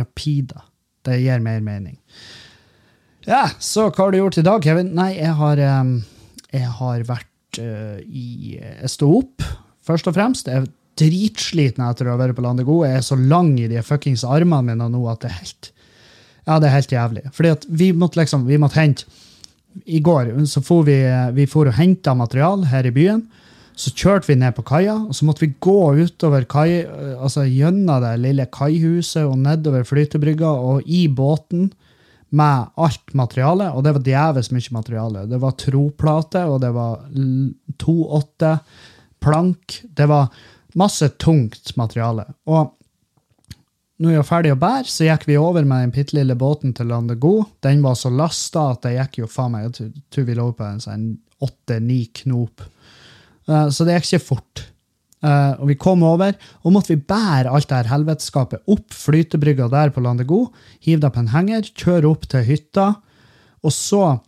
Rapida. 0.00 0.64
Det 1.04 1.18
gir 1.20 1.44
mer 1.44 1.60
mening. 1.64 1.98
Ja, 3.28 3.44
så 3.60 3.90
hva 3.90 4.06
har 4.06 4.14
du 4.14 4.18
gjort 4.22 4.40
i 4.40 4.46
dag, 4.46 4.64
Kevin? 4.64 4.94
Nei, 4.96 5.12
jeg 5.18 5.36
har, 5.38 5.60
um, 5.82 5.92
jeg 6.50 6.72
har 6.80 7.04
vært 7.06 7.60
uh, 7.60 8.00
i 8.00 8.56
Jeg 8.56 8.90
sto 8.90 9.10
opp, 9.20 9.44
først 9.84 10.08
og 10.08 10.16
fremst. 10.16 10.48
Jeg 10.48 10.72
dritsliten 11.00 11.84
etter 11.86 12.08
å 12.08 12.14
ha 12.14 12.20
vært 12.20 12.36
på 12.36 12.44
Landet 12.44 12.68
Gode. 12.68 12.90
Jeg 12.90 13.00
er 13.00 13.06
så 13.06 13.18
lang 13.18 13.54
i 13.60 13.68
de 13.70 13.82
fuckings 13.84 14.24
armene 14.28 14.72
mine 14.72 14.88
nå 14.92 15.02
at 15.10 15.24
det 15.24 15.30
er 15.30 15.38
helt 15.40 15.70
Ja, 16.42 16.58
det 16.58 16.68
er 16.68 16.74
helt 16.76 16.94
jævlig. 16.94 17.22
Fordi 17.32 17.52
at 17.54 17.66
vi 17.68 17.92
måtte 17.94 18.18
liksom 18.18 18.48
Vi 18.48 18.58
måtte 18.58 18.80
hente 18.80 19.04
I 19.86 20.00
går 20.04 20.34
så 20.50 20.60
for 20.64 20.84
vi, 20.84 20.98
vi 21.32 21.46
for 21.46 21.70
og 21.70 21.78
henta 21.78 22.14
material 22.14 22.66
her 22.68 22.86
i 22.86 22.92
byen. 22.92 23.22
Så 23.72 23.88
kjørte 23.96 24.28
vi 24.28 24.36
ned 24.36 24.52
på 24.52 24.64
kaia, 24.68 24.98
og 25.08 25.14
så 25.16 25.24
måtte 25.24 25.46
vi 25.46 25.54
gå 25.64 25.94
utover 25.96 26.44
kai, 26.44 26.84
altså 27.16 27.46
gjennom 27.48 28.02
det 28.04 28.18
lille 28.20 28.44
kaihuset 28.52 29.24
og 29.24 29.38
nedover 29.40 29.86
flytebrygga 29.88 30.50
og 30.52 30.84
i 30.84 31.06
båten 31.08 31.70
med 32.36 32.68
alt 32.80 33.12
materialet, 33.16 33.72
og 33.72 33.84
det 33.84 33.92
var 33.96 34.04
djevelsk 34.06 34.54
mye 34.56 34.76
materiale. 34.76 35.26
Det 35.28 35.40
var 35.40 35.56
troplate, 35.60 36.44
og 36.48 36.60
det 36.62 36.70
var 36.72 37.02
2-8 37.84 38.52
plank. 39.20 39.80
Det 39.84 40.06
var 40.08 40.30
masse 40.78 41.08
tungt 41.20 41.74
materiale. 41.76 42.24
Og 42.46 42.72
når 44.02 44.10
vi 44.10 44.18
var 44.18 44.26
ferdig 44.26 44.52
å 44.54 44.58
bære, 44.58 44.88
så 44.90 45.06
gikk 45.06 45.28
vi 45.28 45.36
over 45.38 45.64
med 45.68 45.84
den 45.84 45.94
bitte 45.94 46.16
lille 46.16 46.34
båten 46.38 46.72
til 46.74 46.88
Landego. 46.90 47.44
Den 47.62 47.82
var 47.84 47.94
så 47.98 48.10
lasta 48.10 48.70
at 48.72 48.82
det 48.86 48.96
gikk 48.96 49.20
jo 49.22 49.30
faen 49.30 49.52
meg 49.52 49.68
Jeg 49.68 49.92
tror- 50.10 50.26
vi 50.26 50.34
lå 50.34 50.52
på 50.56 50.64
en 50.64 50.80
sånn 50.80 51.18
åtte-ni 51.40 52.06
knop. 52.12 52.62
Eh, 53.48 53.68
Så 53.68 53.84
det 53.84 54.00
gikk 54.02 54.12
ikke 54.12 54.26
fort. 54.26 54.66
Eh, 55.22 55.54
og 55.60 55.68
vi 55.68 55.74
kom 55.76 56.02
over, 56.02 56.34
og 56.64 56.72
måtte 56.72 56.88
vi 56.88 56.96
bære 56.96 57.46
alt 57.46 57.68
det 57.68 57.76
her 57.86 57.96
helveteskapet 57.96 58.62
opp 58.66 58.88
flytebrygga 58.90 59.70
der 59.70 59.90
på 59.90 60.02
Landego, 60.02 60.52
hive 60.80 61.00
det 61.00 61.12
på 61.12 61.20
en 61.22 61.28
henger, 61.28 61.62
kjøre 61.62 62.10
opp 62.10 62.26
til 62.26 62.42
hytta, 62.42 62.96
og 63.62 63.70
så 63.70 64.20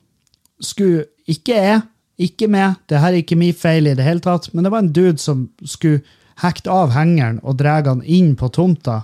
skulle 0.63 1.07
ikke 1.27 1.57
jeg, 1.57 1.83
ikke 2.17 2.49
meg, 2.49 2.77
det 2.87 3.01
her 3.01 3.09
er 3.09 3.23
ikke 3.25 3.37
min 3.37 3.53
feil 3.53 3.89
i 3.89 3.95
det 3.99 4.05
hele 4.05 4.21
tatt, 4.21 4.53
men 4.55 4.63
det 4.63 4.71
var 4.71 4.85
en 4.85 4.93
dude 4.93 5.19
som 5.19 5.49
skulle 5.65 6.01
hekte 6.43 6.73
av 6.73 6.95
hengeren 6.97 7.39
og 7.43 7.59
dra 7.61 7.81
han 7.85 8.03
inn 8.03 8.35
på 8.37 8.49
tomta. 8.49 9.03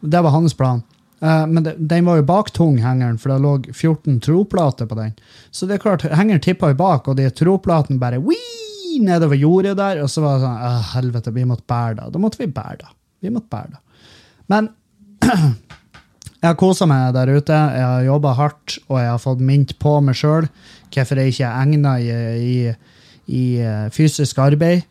Det 0.00 0.22
var 0.24 0.34
hans 0.34 0.54
plan. 0.54 0.82
Eh, 1.20 1.46
men 1.46 1.68
den 1.76 2.04
var 2.04 2.20
jo 2.20 2.26
baktung, 2.28 2.78
hengeren, 2.82 3.18
for 3.18 3.32
det 3.32 3.40
lå 3.44 3.54
14 3.72 4.20
troplater 4.24 4.90
på 4.90 4.98
den. 4.98 5.14
Så 5.50 5.66
det 5.66 5.78
er 5.78 5.84
klart, 5.86 6.06
hengeren 6.10 6.42
tippa 6.44 6.72
jo 6.72 6.80
bak, 6.80 7.08
og 7.08 7.16
de 7.20 7.30
troplatene 7.30 8.00
bare 8.02 8.20
wii, 8.22 9.00
nedover 9.04 9.38
jordet 9.38 9.76
der, 9.78 10.02
og 10.04 10.10
så 10.10 10.22
var 10.22 10.36
det 10.36 10.46
sånn 10.46 10.66
«Åh, 10.68 10.90
helvete, 10.94 11.34
vi 11.34 11.46
måtte 11.48 11.66
bære 11.70 11.96
det. 12.02 12.10
Da 12.14 12.22
måtte 12.22 12.42
vi 12.42 12.50
bære 12.52 12.82
det. 12.82 12.92
Vi 13.24 13.32
måtte 13.34 13.50
bære 13.54 13.74
det. 13.74 13.80
Men 14.52 14.74
Jeg 16.44 16.50
har 16.50 16.58
kosa 16.60 16.84
meg 16.84 17.14
der 17.16 17.30
ute. 17.32 17.56
Jeg 17.56 17.84
har 17.88 18.02
jobba 18.04 18.34
hardt, 18.36 18.74
og 18.90 18.98
jeg 19.00 19.08
har 19.08 19.20
fått 19.22 19.40
mint 19.40 19.70
på 19.80 19.94
meg 20.04 20.18
sjøl 20.18 20.50
hvorfor 20.92 21.18
jeg 21.18 21.32
ikke 21.32 21.46
er 21.48 21.62
egna 21.62 21.94
i, 21.96 22.10
i, 22.36 22.56
i 23.32 23.44
eh, 23.64 23.86
fysisk 23.90 24.42
arbeid. 24.44 24.84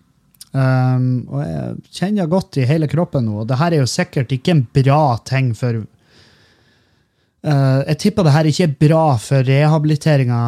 Um, 0.54 1.26
og 1.34 1.42
jeg 1.42 1.78
kjenner 1.98 2.28
godt 2.30 2.60
i 2.62 2.68
hele 2.70 2.86
kroppen 2.86 3.26
nå. 3.26 3.40
og 3.42 3.48
det 3.50 3.58
her 3.58 3.74
er 3.74 3.80
jo 3.82 3.90
sikkert 3.90 4.30
ikke 4.36 4.52
en 4.54 4.60
bra 4.70 5.18
ting 5.26 5.48
for 5.58 5.80
uh, 5.82 7.80
Jeg 7.90 7.98
tipper 8.04 8.28
det 8.28 8.34
her 8.36 8.50
ikke 8.52 8.68
er 8.68 8.76
bra 8.84 9.06
for 9.18 9.42
rehabiliteringa 9.48 10.42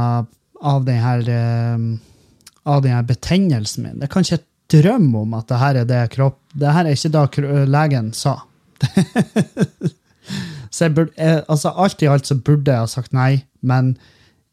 av 0.61 0.85
den 0.85 0.99
her 1.01 1.23
uh, 1.25 1.79
av 2.69 2.83
den 2.85 2.93
her 2.93 3.05
betennelsen 3.05 3.83
min. 3.85 4.03
Jeg 4.05 4.11
kan 4.13 4.21
ikke 4.25 4.45
drømme 4.75 5.23
om 5.25 5.33
at 5.37 5.49
det 5.49 5.61
her 5.61 5.79
er 5.81 5.87
det 5.89 6.03
kropp 6.13 6.37
Det 6.53 6.73
her 6.73 6.85
er 6.85 6.93
ikke 6.97 7.13
da 7.13 7.65
legen 7.69 8.13
sa. 8.13 8.35
så 10.73 10.85
jeg 10.85 10.93
burde, 10.99 11.13
jeg, 11.17 11.43
altså 11.49 11.73
Alt 11.73 12.01
i 12.05 12.09
alt 12.09 12.29
så 12.29 12.37
burde 12.37 12.71
jeg 12.71 12.81
ha 12.83 12.89
sagt 12.89 13.13
nei, 13.13 13.45
men 13.61 13.95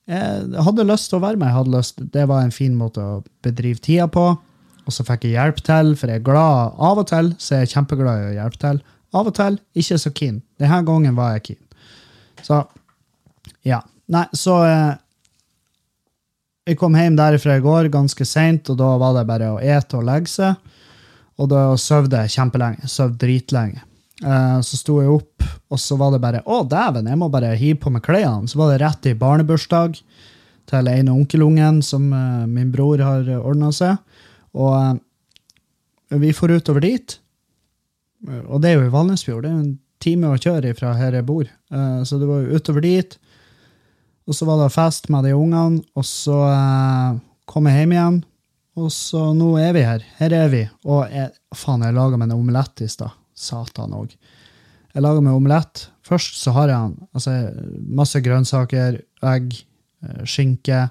jeg 0.09 0.65
hadde 0.65 0.89
lyst 0.89 1.11
til 1.13 1.21
å 1.21 1.23
være 1.23 1.37
med. 1.37 1.47
Jeg 1.49 1.59
hadde 1.61 1.77
lyst, 1.77 2.01
det 2.17 2.25
var 2.29 2.41
en 2.43 2.55
fin 2.55 2.75
måte 2.77 3.01
å 3.05 3.21
bedrive 3.45 3.81
tida 3.85 4.09
på. 4.11 4.25
Og 4.87 4.95
så 4.95 5.05
fikk 5.07 5.27
jeg 5.29 5.37
hjelp 5.37 5.61
til, 5.67 5.93
for 5.99 6.11
jeg 6.11 6.21
er 6.21 6.27
glad 6.27 6.79
av 6.83 7.01
og 7.03 7.07
til. 7.11 7.33
så 7.39 7.55
er 7.57 7.65
jeg 7.65 7.75
kjempeglad 7.77 8.23
i 8.23 8.31
å 8.33 8.37
hjelpe 8.41 8.63
til. 8.65 8.83
Av 9.13 9.29
og 9.29 9.35
til 9.37 9.59
ikke 9.79 9.99
så 10.01 10.13
keen. 10.17 10.41
Denne 10.61 10.81
gangen 10.89 11.17
var 11.19 11.37
jeg 11.37 11.45
keen. 11.51 11.63
Så 12.43 12.63
ja. 13.67 13.83
Nei, 14.13 14.27
så 14.37 14.59
eh, 14.67 14.99
Jeg 16.67 16.79
kom 16.79 16.95
hjem 16.95 17.17
derifra 17.19 17.57
i 17.59 17.63
går 17.63 17.89
ganske 17.91 18.25
seint, 18.27 18.69
og 18.71 18.77
da 18.79 18.93
var 19.01 19.17
det 19.17 19.27
bare 19.27 19.49
å 19.51 19.59
ete 19.59 19.99
og 19.99 20.07
legge 20.07 20.31
seg. 20.31 20.75
Og 21.43 21.49
da 21.51 21.73
søvde 21.81 22.21
jeg 22.23 22.35
kjempelenge. 22.37 22.91
Sov 22.91 23.17
dritlenge. 23.19 23.83
Eh, 24.23 24.59
så 24.63 24.79
sto 24.79 25.01
jeg 25.03 25.11
opp, 25.11 25.47
og 25.73 25.81
så 25.83 25.99
var 25.99 26.15
det 26.15 26.23
bare 26.23 26.43
Å, 26.47 26.63
dæven, 26.63 27.09
jeg 27.11 27.19
må 27.19 27.29
bare 27.33 27.55
hive 27.59 27.81
på 27.83 27.91
meg 27.91 28.05
klærne. 28.07 28.47
Så 28.51 28.61
var 28.61 28.71
det 28.73 28.83
rett 28.85 29.11
i 29.11 29.17
barnebursdag 29.19 29.99
til 30.71 30.89
en 30.93 31.11
onkelungen 31.11 31.83
som 31.83 32.07
eh, 32.15 32.47
min 32.47 32.71
bror 32.75 33.03
har 33.03 33.27
ordna 33.41 33.73
seg. 33.75 33.99
Og 34.59 34.75
eh, 34.79 36.19
vi 36.23 36.33
får 36.37 36.59
utover 36.61 36.85
dit. 36.85 37.19
Og 38.47 38.61
det 38.63 38.71
er 38.71 38.79
jo 38.79 38.87
i 38.87 38.93
Valnesfjord. 38.93 39.45
Det 39.45 39.51
er 39.51 39.57
jo 39.57 39.65
en 39.65 39.79
time 40.03 40.33
å 40.33 40.41
kjøre 40.41 40.75
fra 40.79 40.95
her 40.99 41.17
jeg 41.17 41.29
bor. 41.29 41.47
Eh, 41.47 42.01
så 42.09 42.19
det 42.21 42.29
var 42.29 42.43
jo 42.43 42.59
utover 42.59 42.85
dit. 42.85 43.17
Og 44.29 44.37
så 44.39 44.47
var 44.47 44.61
det 44.61 44.75
fest 44.75 45.09
med 45.11 45.27
de 45.27 45.33
ungene, 45.35 45.83
og 45.99 46.05
så 46.07 46.37
eh, 46.47 47.17
kom 47.51 47.67
jeg 47.67 47.83
hjem 47.83 47.97
igjen. 47.97 48.21
Og 48.79 48.93
så 48.95 49.25
nå 49.37 49.51
er 49.61 49.75
vi 49.77 49.83
her. 49.85 50.05
Her 50.21 50.37
er 50.37 50.53
vi. 50.53 50.63
Og 50.89 51.03
jeg, 51.13 51.33
faen, 51.59 51.83
jeg 51.85 51.97
laga 51.97 52.21
meg 52.21 52.31
en 52.31 52.39
omelett 52.39 52.85
i 52.85 52.89
stad. 52.89 53.13
Satan 53.37 53.93
òg. 53.97 54.15
Jeg 54.93 55.05
laga 55.05 55.21
meg 55.25 55.37
omelett. 55.37 55.89
Først 56.07 56.39
så 56.41 56.55
har 56.57 56.71
jeg 56.71 56.95
altså, 57.13 57.35
masse 57.99 58.21
grønnsaker, 58.25 58.97
egg, 59.29 59.59
skinke. 60.29 60.87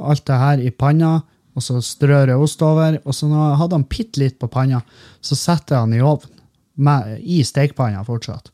Alt 0.00 0.26
det 0.28 0.38
her 0.42 0.64
i 0.64 0.72
panna. 0.74 1.20
Og 1.60 1.64
så 1.66 1.80
strør 1.84 2.32
jeg 2.32 2.40
ost 2.40 2.62
over. 2.64 2.96
Og 3.04 3.16
så 3.16 3.28
når 3.28 3.42
jeg 3.42 3.60
hadde 3.60 3.76
han 3.76 3.88
bitte 3.92 4.22
litt 4.22 4.38
på 4.40 4.48
panna, 4.52 4.80
så 5.20 5.36
setter 5.36 5.76
jeg 5.76 5.84
han 5.84 5.98
i 5.98 6.00
ovnen. 6.00 6.36
Med, 6.80 7.18
I 7.20 7.42
stekepanna 7.44 8.00
fortsatt. 8.06 8.48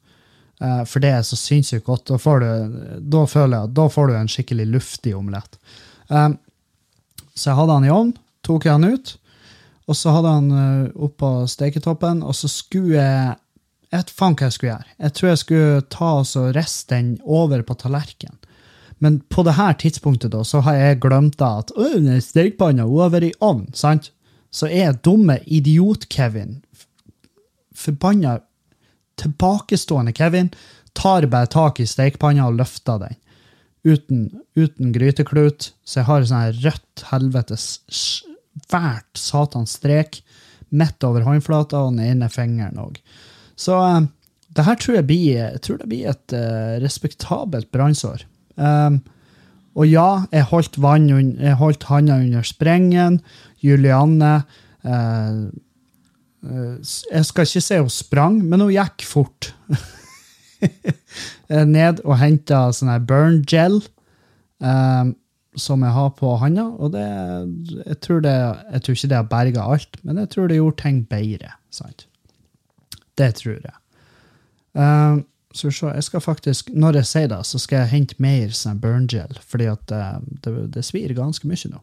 Eh, 0.58 0.82
for 0.88 1.04
det 1.04 1.12
er 1.14 1.22
så 1.26 1.38
sinnssykt 1.38 1.86
godt. 1.86 2.08
Da 2.10 2.18
får 2.18 2.42
du, 2.42 2.80
da 3.06 3.22
føler 3.30 3.60
jeg, 3.60 3.74
da 3.76 3.86
får 3.92 4.10
du 4.10 4.16
en 4.18 4.32
skikkelig 4.32 4.66
luftig 4.72 5.14
omelett. 5.14 5.60
Eh, 6.10 6.32
så 7.36 7.52
jeg 7.52 7.58
hadde 7.60 7.78
han 7.78 7.86
i 7.86 7.92
ovnen, 7.92 8.16
tok 8.46 8.66
jeg 8.66 8.78
han 8.78 8.96
ut, 8.96 9.14
og 9.86 9.98
så 9.98 10.14
hadde 10.16 10.30
han 10.32 10.46
uh, 10.50 11.04
oppå 11.06 11.28
steketoppen, 11.50 12.24
og 12.26 12.34
så 12.34 12.48
skulle 12.50 12.96
jeg 12.96 13.34
Jeg 13.86 14.00
vet 14.00 14.08
faen 14.10 14.34
hva 14.34 14.48
jeg 14.48 14.54
skulle 14.56 14.70
gjøre. 14.72 14.92
Jeg 14.98 15.14
tror 15.14 15.28
jeg 15.28 15.38
skulle 15.38 15.82
ta 15.94 16.08
og 16.18 16.48
riste 16.56 16.96
den 16.96 17.12
over 17.22 17.62
på 17.62 17.76
tallerkenen. 17.78 18.40
Men 18.98 19.20
på 19.28 19.42
det 19.44 19.56
her 19.58 19.74
tidspunktet 19.76 20.32
da, 20.32 20.42
så 20.44 20.62
har 20.64 20.78
jeg 20.78 21.00
glemt 21.04 21.36
da 21.40 21.58
at 21.60 21.72
«Åh, 21.76 21.98
den 22.00 22.22
stekepanna 22.24 22.86
har 22.88 23.12
vært 23.12 23.28
i 23.28 23.34
ovn, 23.44 23.66
sant? 23.76 24.10
Så 24.54 24.70
er 24.72 24.96
dumme 25.04 25.36
idiot-Kevin 25.44 26.62
forbanna 27.76 28.40
tilbakestående 29.20 30.12
Kevin 30.12 30.50
tar 30.92 31.26
bare 31.26 31.46
tak 31.46 31.80
i 31.80 31.86
stekepanna 31.88 32.48
og 32.48 32.58
løfter 32.60 33.00
den. 33.02 33.16
Uten, 33.86 34.22
uten 34.56 34.92
gryteklut. 34.92 35.70
Så 35.84 36.00
jeg 36.00 36.08
har 36.08 36.26
sånn 36.26 36.60
rødt 36.64 37.06
helvetes 37.12 37.66
svært 37.92 39.20
satans 39.20 39.76
strek 39.78 40.22
midt 40.74 41.04
over 41.06 41.26
håndflata 41.26 41.84
og 41.84 41.94
den 41.94 42.08
ene 42.08 42.30
fingeren 42.32 42.80
òg. 42.82 42.98
Så 43.56 43.76
eh, 43.78 44.08
det 44.56 44.64
her 44.66 44.80
tror 44.80 44.98
jeg 44.98 45.08
blir, 45.08 45.36
jeg 45.36 45.62
tror 45.62 45.78
det 45.78 45.88
blir 45.90 46.08
et 46.08 46.32
uh, 46.32 46.78
respektabelt 46.80 47.68
brannsår. 47.74 48.22
Um, 48.56 49.00
og 49.76 49.88
ja, 49.90 50.24
jeg 50.32 50.46
holdt, 50.48 50.78
vann, 50.80 51.08
jeg 51.36 51.58
holdt 51.60 51.84
handa 51.90 52.16
under 52.22 52.44
sprengen. 52.46 53.20
Julianne 53.64 54.32
eh, 54.84 55.42
eh, 56.46 56.94
Jeg 57.12 57.28
skal 57.28 57.48
ikke 57.48 57.64
si 57.64 57.80
hun 57.82 57.92
sprang, 57.92 58.38
men 58.44 58.64
hun 58.64 58.72
gikk 58.74 59.06
fort. 59.08 59.52
Eh, 61.46 61.62
Ned 61.68 62.00
og 62.02 62.16
henta 62.18 62.72
sånn 62.74 62.88
her 62.90 63.02
burn 63.06 63.42
gel 63.46 63.76
eh, 64.64 65.10
som 65.54 65.84
jeg 65.84 65.94
har 65.94 66.08
på 66.16 66.32
handa. 66.40 66.64
Og 66.80 66.90
det, 66.96 67.04
jeg, 67.84 67.98
tror 68.02 68.24
det, 68.24 68.32
jeg 68.72 68.82
tror 68.82 68.96
ikke 68.96 69.10
det 69.12 69.18
har 69.20 69.28
berga 69.30 69.66
alt, 69.76 70.00
men 70.02 70.18
jeg 70.24 70.32
tror 70.32 70.50
det 70.50 70.56
gjorde 70.56 70.80
ting 70.80 70.98
bedre. 71.06 71.52
Sant? 71.70 72.08
Det 73.20 73.28
tror 73.38 73.60
jeg. 73.60 73.76
Eh, 74.80 75.20
så 75.56 75.70
se, 75.72 75.88
jeg 75.88 76.04
skal 76.04 76.22
faktisk, 76.22 76.70
Når 76.74 77.00
jeg 77.00 77.08
sier 77.10 77.28
det, 77.32 77.40
så 77.48 77.58
skal 77.60 77.82
jeg 77.82 77.92
hente 77.94 78.16
mer 78.22 78.52
sånn 78.54 78.80
burn 78.82 79.06
gel, 79.10 79.38
fordi 79.40 79.68
at 79.72 79.92
eh, 79.94 80.18
det, 80.44 80.54
det 80.74 80.84
svir 80.84 81.14
ganske 81.16 81.48
mye 81.48 81.72
nå. 81.72 81.80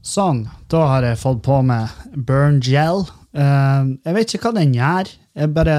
Sånn, 0.00 0.46
da 0.72 0.86
har 0.94 1.04
jeg 1.04 1.20
fått 1.20 1.42
på 1.44 1.60
meg 1.66 1.92
burn 2.14 2.60
gel. 2.64 3.04
Eh, 3.36 3.90
jeg 4.06 4.16
vet 4.16 4.34
ikke 4.34 4.50
hva 4.50 4.56
den 4.58 4.76
gjør. 4.76 5.14
Jeg 5.38 5.54
bare 5.54 5.78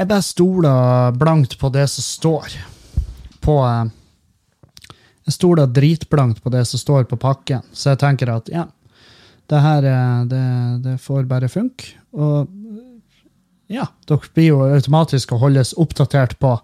Jeg 0.00 0.08
bare 0.08 0.24
stoler 0.24 1.12
blankt 1.12 1.58
på 1.60 1.68
det 1.68 1.84
som 1.92 2.04
står 2.06 2.54
på 3.44 3.58
eh, 3.66 3.90
Jeg 5.26 5.36
stoler 5.36 5.66
dritblankt 5.68 6.40
på 6.42 6.52
det 6.54 6.64
som 6.66 6.80
står 6.80 7.04
på 7.10 7.20
pakken, 7.20 7.66
så 7.72 7.92
jeg 7.92 8.00
tenker 8.00 8.32
at 8.32 8.48
ja, 8.48 8.64
det 9.50 9.60
her 9.60 9.84
det, 10.30 10.46
det 10.86 10.96
får 11.02 11.28
bare 11.28 11.50
funke. 11.50 11.98
Og 12.14 12.48
ja, 13.70 13.86
dere 14.10 14.32
blir 14.34 14.48
jo 14.50 14.60
automatisk 14.66 15.32
å 15.32 15.38
holdes 15.44 15.72
oppdatert 15.78 16.36
på 16.42 16.56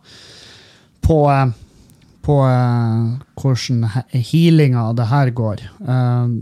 på, 1.06 1.16
eh, 1.30 1.50
på 2.26 2.36
eh, 2.48 3.02
hvordan 3.38 3.84
he- 3.94 4.22
healinga 4.32 4.88
av 4.88 4.96
det 4.98 5.04
her 5.06 5.30
går. 5.30 5.60
Eh, 5.86 6.32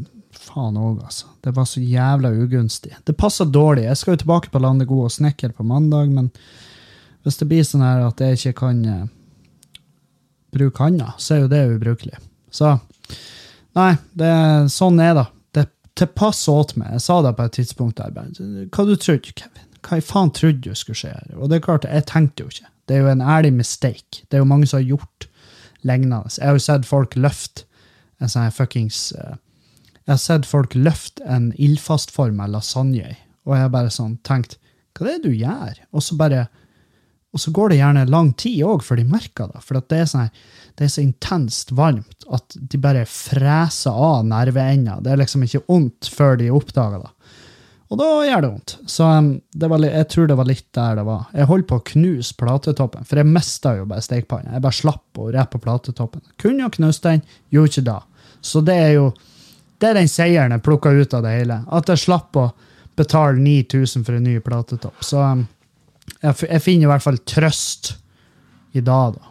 faen 0.44 0.78
òg, 0.80 1.02
altså. 1.04 1.26
Det 1.44 1.52
var 1.56 1.66
så 1.68 1.82
jævla 1.84 2.30
ugunstig. 2.32 2.94
Det 3.04 3.16
passer 3.20 3.44
dårlig. 3.52 3.84
Jeg 3.90 3.96
skal 4.00 4.14
jo 4.16 4.22
tilbake 4.22 4.48
på 4.54 4.62
Landet 4.64 4.88
Gode 4.88 5.10
og 5.10 5.12
Snekker 5.12 5.52
på 5.52 5.66
mandag, 5.68 6.08
men 6.16 6.30
hvis 7.24 7.36
det 7.42 7.48
blir 7.50 7.64
sånn 7.68 7.84
her 7.84 8.06
at 8.06 8.20
jeg 8.24 8.38
ikke 8.40 8.54
kan 8.62 8.80
bruke 10.54 10.80
handa, 10.82 11.12
så 11.18 11.34
er 11.36 11.44
jo 11.44 11.52
det 11.52 11.62
ubrukelig. 11.74 12.16
Så 12.54 12.78
Nei, 13.74 13.96
det, 14.14 14.30
sånn 14.70 15.00
er 15.02 15.16
det. 15.18 15.26
Det, 15.58 16.06
passer 16.14 16.52
åt 16.54 16.76
meg. 16.78 16.92
Jeg 16.94 17.02
sa 17.02 17.20
det 17.26 17.32
på 17.36 17.44
et 17.48 17.56
tidspunkt 17.58 17.98
der. 17.98 18.14
Hva 18.14 18.84
du 18.86 18.94
trodde 18.96 19.32
Kevin? 19.34 19.66
Hva 19.84 20.00
i 20.00 20.04
faen 20.04 20.32
trodde 20.34 20.64
du 20.64 20.78
skulle 20.78 20.98
skje 20.98 21.12
her? 21.12 21.36
Og 21.36 21.50
det 21.50 21.58
er 21.58 21.66
klart, 21.66 21.86
jeg 21.88 22.06
tenkte 22.08 22.44
jo 22.44 22.52
ikke. 22.52 22.70
Det 22.88 22.96
er 22.96 23.04
jo 23.04 23.12
en 23.12 23.24
ærlig 23.24 23.52
mistake. 23.56 24.24
Det 24.28 24.38
er 24.38 24.42
jo 24.42 24.48
mange 24.48 24.68
som 24.68 24.80
har 24.80 24.88
gjort 24.94 25.28
lignende. 25.84 26.22
Jeg 26.38 26.48
har 26.48 26.58
jo 26.58 26.64
sett 26.64 26.88
folk 26.88 27.16
løfte 27.16 27.66
en 28.22 28.30
sånn 28.30 28.52
fuckings 28.54 29.12
eh, 29.18 29.36
Jeg 30.04 30.12
har 30.12 30.20
sett 30.20 30.48
folk 30.48 30.76
løfte 30.76 31.24
en 31.28 31.50
ildfastforma 31.56 32.46
lasagne, 32.52 33.16
og 33.44 33.56
jeg 33.56 33.66
har 33.66 33.72
bare 33.72 33.92
sånn 33.92 34.18
tenkt 34.24 34.58
Hva 34.94 35.08
er 35.08 35.18
det 35.18 35.30
du 35.30 35.34
gjør? 35.34 35.80
Og 35.92 36.04
så 36.04 36.16
bare 36.20 36.46
og 37.34 37.42
så 37.42 37.50
går 37.50 37.72
det 37.72 37.80
gjerne 37.80 38.04
lang 38.06 38.28
tid 38.38 38.60
òg 38.62 38.84
før 38.86 39.00
de 39.00 39.04
merker 39.10 39.48
det. 39.50 39.60
For 39.66 39.74
det, 39.74 39.96
er 39.98 40.06
sånn, 40.06 40.28
det 40.78 40.86
er 40.86 40.92
så 40.92 41.02
intenst 41.02 41.72
varmt 41.74 42.26
at 42.30 42.54
de 42.54 42.78
bare 42.78 43.02
freser 43.10 43.90
av 43.90 44.22
nerveender. 44.28 45.00
Det 45.02 45.10
er 45.10 45.18
liksom 45.18 45.42
ikke 45.42 45.64
vondt 45.66 46.12
før 46.14 46.38
de 46.38 46.52
oppdager 46.54 47.02
det. 47.02 47.10
Og 47.94 48.00
da 48.00 48.06
gjør 48.26 48.40
det 48.42 48.48
vondt. 48.50 48.72
Så 48.90 49.06
um, 49.06 49.26
det 49.54 49.68
var, 49.70 49.84
jeg 49.86 50.06
tror 50.10 50.26
det 50.26 50.36
var 50.40 50.48
litt 50.48 50.66
der 50.74 50.96
det 50.98 51.04
var. 51.06 51.28
Jeg 51.30 51.46
holdt 51.46 51.68
på 51.70 51.76
å 51.78 51.84
knuse 51.92 52.34
platetoppen, 52.40 53.06
for 53.06 53.20
jeg 53.20 53.30
mista 53.30 53.76
jo 53.78 53.84
bare 53.86 54.02
stekepanna. 54.02 54.56
Jeg 54.56 54.64
bare 54.64 54.78
slapp 54.80 55.20
å 55.22 55.28
rett 55.30 55.52
på 55.52 55.60
platetoppen. 55.62 56.24
Kunne 56.42 56.66
jo 56.66 56.72
knust 56.74 57.06
den, 57.06 57.22
gjorde 57.54 57.70
ikke 57.70 57.84
det. 57.86 58.00
Så 58.42 58.64
det 58.66 58.74
er 58.82 58.90
jo 58.96 59.12
det 59.78 59.90
er 59.92 59.98
den 60.00 60.10
seieren 60.10 60.54
jeg 60.56 60.64
plukka 60.66 60.90
ut 60.90 61.14
av 61.14 61.22
det 61.22 61.36
hele. 61.36 61.60
At 61.70 61.92
jeg 61.92 62.02
slapp 62.02 62.40
å 62.40 62.48
betale 62.98 63.38
9000 63.38 64.06
for 64.06 64.18
en 64.18 64.26
ny 64.26 64.34
platetopp. 64.42 64.98
Så 65.06 65.22
um, 65.22 65.46
jeg, 66.16 66.34
jeg 66.48 66.64
finner 66.66 66.88
i 66.88 66.92
hvert 66.96 67.06
fall 67.06 67.22
trøst 67.30 67.92
i 68.74 68.82
dag, 68.82 69.14
da. 69.20 69.30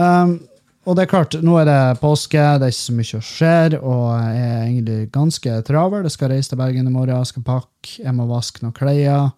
Um, 0.00 0.38
og 0.82 0.96
det 0.98 1.04
er 1.04 1.10
klart, 1.12 1.36
nå 1.46 1.56
er 1.60 1.68
det 1.68 2.00
påske, 2.00 2.42
det 2.58 2.66
er 2.66 2.72
ikke 2.74 2.80
så 2.80 2.94
mye 2.96 3.18
å 3.18 3.26
skjer, 3.26 3.74
og 3.78 4.06
jeg 4.18 4.46
er 4.46 4.62
egentlig 4.64 5.00
ganske 5.14 5.58
travel. 5.68 6.06
Jeg 6.08 6.14
skal 6.16 6.32
reise 6.32 6.50
til 6.50 6.58
Bergen 6.58 6.88
i 6.88 6.94
morgen, 6.94 7.20
jeg 7.20 7.30
skal 7.30 7.44
pakke, 7.46 7.92
jeg 8.00 8.14
må 8.16 8.26
vaske 8.26 8.64
noen 8.64 8.74
klær. 8.74 9.30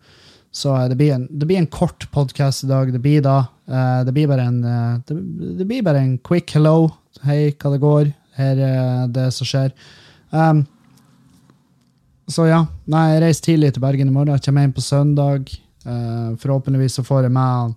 Så 0.54 0.72
eh, 0.72 0.86
det 0.88 0.96
blir 0.96 1.16
en, 1.16 1.26
det 1.28 1.48
blir 1.50 1.60
en 1.60 1.68
kort 1.68 2.06
podkast 2.14 2.64
i 2.64 2.70
dag. 2.70 2.92
Det 2.94 3.02
blir 3.02 3.24
da 3.26 3.38
eh, 3.68 4.00
det, 4.06 4.14
blir 4.16 4.30
bare 4.30 4.46
en, 4.48 4.60
eh, 4.64 4.94
det, 5.08 5.18
det 5.60 5.66
blir 5.68 5.84
bare 5.84 6.00
en 6.00 6.14
quick 6.24 6.54
hello. 6.56 6.88
Hei, 7.26 7.52
hva 7.58 7.74
det 7.74 7.82
går? 7.82 8.12
Her 8.38 8.64
er 8.64 9.12
det 9.14 9.28
som 9.34 9.46
skjer. 9.46 9.74
Um, 10.32 10.64
så 12.30 12.48
ja. 12.48 12.64
Nei, 12.90 13.04
jeg 13.12 13.22
reiser 13.22 13.48
tidlig 13.50 13.74
til 13.74 13.84
Bergen 13.84 14.10
i 14.10 14.14
morgen. 14.14 14.32
Jeg 14.34 14.46
kommer 14.48 14.66
inn 14.66 14.74
på 14.74 14.82
søndag. 14.82 15.52
Uh, 15.84 16.32
forhåpentligvis 16.40 16.96
så 16.98 17.04
får 17.06 17.26
jeg 17.26 17.34
med 17.36 17.58
han 17.60 17.76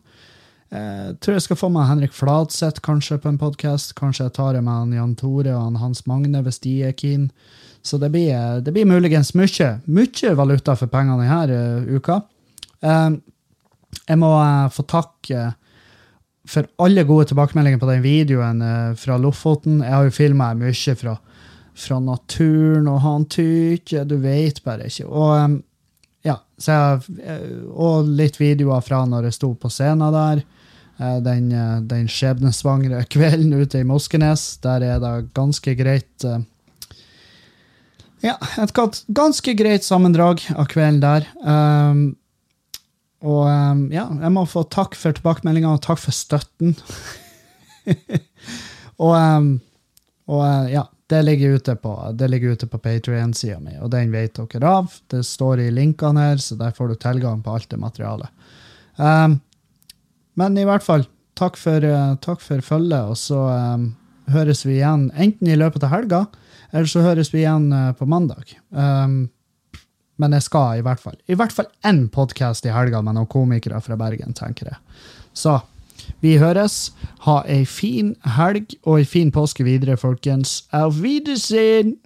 jeg 0.67 1.13
tror 1.23 1.37
jeg 1.37 1.45
skal 1.45 1.59
få 1.61 1.69
med 1.71 1.87
Henrik 1.87 2.11
Fladseth 2.11 2.81
kanskje 2.83 3.15
på 3.23 3.29
en 3.31 3.39
podkast. 3.39 3.93
Kanskje 3.95 4.25
jeg 4.25 4.33
tar 4.35 4.57
det 4.57 4.63
med 4.65 4.73
han 4.73 4.95
Jan 4.97 5.13
Tore 5.15 5.53
og 5.55 5.61
han 5.63 5.79
Hans 5.79 6.03
Magne 6.09 6.41
hvis 6.43 6.59
de 6.65 6.73
er 6.89 6.95
keen. 6.97 7.29
Så 7.81 7.99
det 8.01 8.09
blir, 8.11 8.59
det 8.59 8.73
blir 8.75 8.87
muligens 8.89 9.31
mye, 9.37 9.77
mye 9.85 10.33
valuta 10.35 10.75
for 10.75 10.91
pengene 10.91 11.23
denne 11.23 11.85
uh, 11.87 11.95
uka. 11.95 12.19
Jeg 12.83 14.19
må 14.19 14.31
få 14.75 14.83
takke 14.91 15.45
for 16.47 16.67
alle 16.83 17.05
gode 17.07 17.29
tilbakemeldinger 17.31 17.79
på 17.79 17.89
den 17.89 18.03
videoen 18.03 18.59
fra 18.99 19.15
Lofoten. 19.19 19.79
Jeg 19.83 19.95
har 19.95 20.03
jo 20.03 20.15
filma 20.15 20.51
mye 20.55 20.95
fra, 20.99 21.15
fra 21.75 22.01
naturen 22.03 22.91
og 22.91 22.99
han 23.03 23.25
tykker, 23.31 24.03
du 24.07 24.17
vet 24.23 24.59
bare 24.67 24.91
ikke. 24.91 25.07
Og, 25.07 25.57
ja, 26.27 26.37
jeg, 26.59 27.17
og 27.71 28.11
litt 28.19 28.39
videoer 28.39 28.83
fra 28.83 29.05
når 29.07 29.29
jeg 29.29 29.39
sto 29.39 29.53
på 29.55 29.71
scenen 29.71 30.11
der. 30.15 30.45
Den, 30.97 31.51
den 31.85 32.07
skjebnesvangre 32.09 33.03
kvelden 33.05 33.51
ute 33.53 33.83
i 33.83 33.85
Moskenes. 33.85 34.55
Der 34.63 34.81
er 34.81 35.01
det 35.03 35.11
ganske 35.37 35.75
greit 35.77 36.25
ja, 38.25 38.33
et 38.57 38.73
ganske 39.13 39.53
greit 39.57 39.85
sammendrag 39.85 40.41
av 40.57 40.65
kvelden 40.71 41.03
der. 41.03 41.27
Um, 41.37 42.01
og 43.25 43.45
um, 43.45 43.85
ja, 43.93 44.07
jeg 44.09 44.33
må 44.33 44.45
få 44.49 44.63
takk 44.73 44.97
for 44.97 45.15
tilbakemeldinga, 45.17 45.75
og 45.75 45.83
takk 45.85 46.01
for 46.01 46.15
støtten. 46.15 46.75
og, 49.03 49.13
um, 49.13 49.51
og 50.33 50.71
ja, 50.73 50.85
det 51.07 51.23
ligger 51.23 51.57
ute 51.57 51.77
på, 51.79 51.93
det 52.19 52.29
Patrion-sida 52.83 53.59
mi, 53.63 53.77
og 53.79 53.91
den 53.93 54.11
vet 54.11 54.37
dere 54.37 54.73
av. 54.81 54.91
Det 55.07 55.23
står 55.25 55.67
i 55.67 55.71
linkene 55.71 56.29
her, 56.29 56.41
så 56.41 56.57
der 56.59 56.73
får 56.75 56.89
du 56.89 56.95
tilgang 56.95 57.43
på 57.45 57.53
alt 57.53 57.69
det 57.69 57.79
materialet. 57.79 58.33
Um, 58.97 59.39
men 60.39 60.57
i 60.57 60.65
hvert 60.67 60.85
fall, 60.85 61.07
takk 61.37 61.57
for, 61.59 61.83
uh, 61.83 62.17
takk 62.23 62.43
for 62.43 62.63
følget, 62.65 63.13
og 63.13 63.17
så 63.19 63.39
um, 63.75 63.89
høres 64.33 64.65
vi 64.65 64.79
igjen 64.79 65.09
enten 65.15 65.49
i 65.49 65.57
løpet 65.57 65.85
av 65.87 65.93
helga, 65.93 66.25
eller 66.71 66.89
så 66.91 67.05
høres 67.05 67.31
vi 67.33 67.43
igjen 67.43 67.71
uh, 67.73 67.93
på 67.97 68.07
mandag. 68.09 68.53
Um, 68.69 69.27
men 70.17 70.33
jeg 70.33 70.47
skal 70.47 70.79
i 70.79 70.85
hvert 70.85 71.01
fall 71.01 71.17
i 71.29 71.37
hvert 71.37 71.53
fall 71.53 71.67
én 71.85 72.07
podkast 72.09 72.65
i 72.65 72.73
helga 72.73 73.03
med 73.05 73.19
noen 73.19 73.29
komikere 73.29 73.81
fra 73.85 73.97
Bergen, 73.99 74.33
tenker 74.37 74.71
jeg. 74.71 74.79
Så 75.37 75.59
vi 76.23 76.37
høres. 76.41 76.91
Ha 77.27 77.41
ei 77.51 77.63
fin 77.69 78.15
helg 78.37 78.77
og 78.83 79.01
ei 79.01 79.05
fin 79.05 79.31
påske 79.33 79.65
videre, 79.67 79.97
folkens. 79.99 80.63
Auf 80.73 81.01
Wiedersehen! 81.03 81.97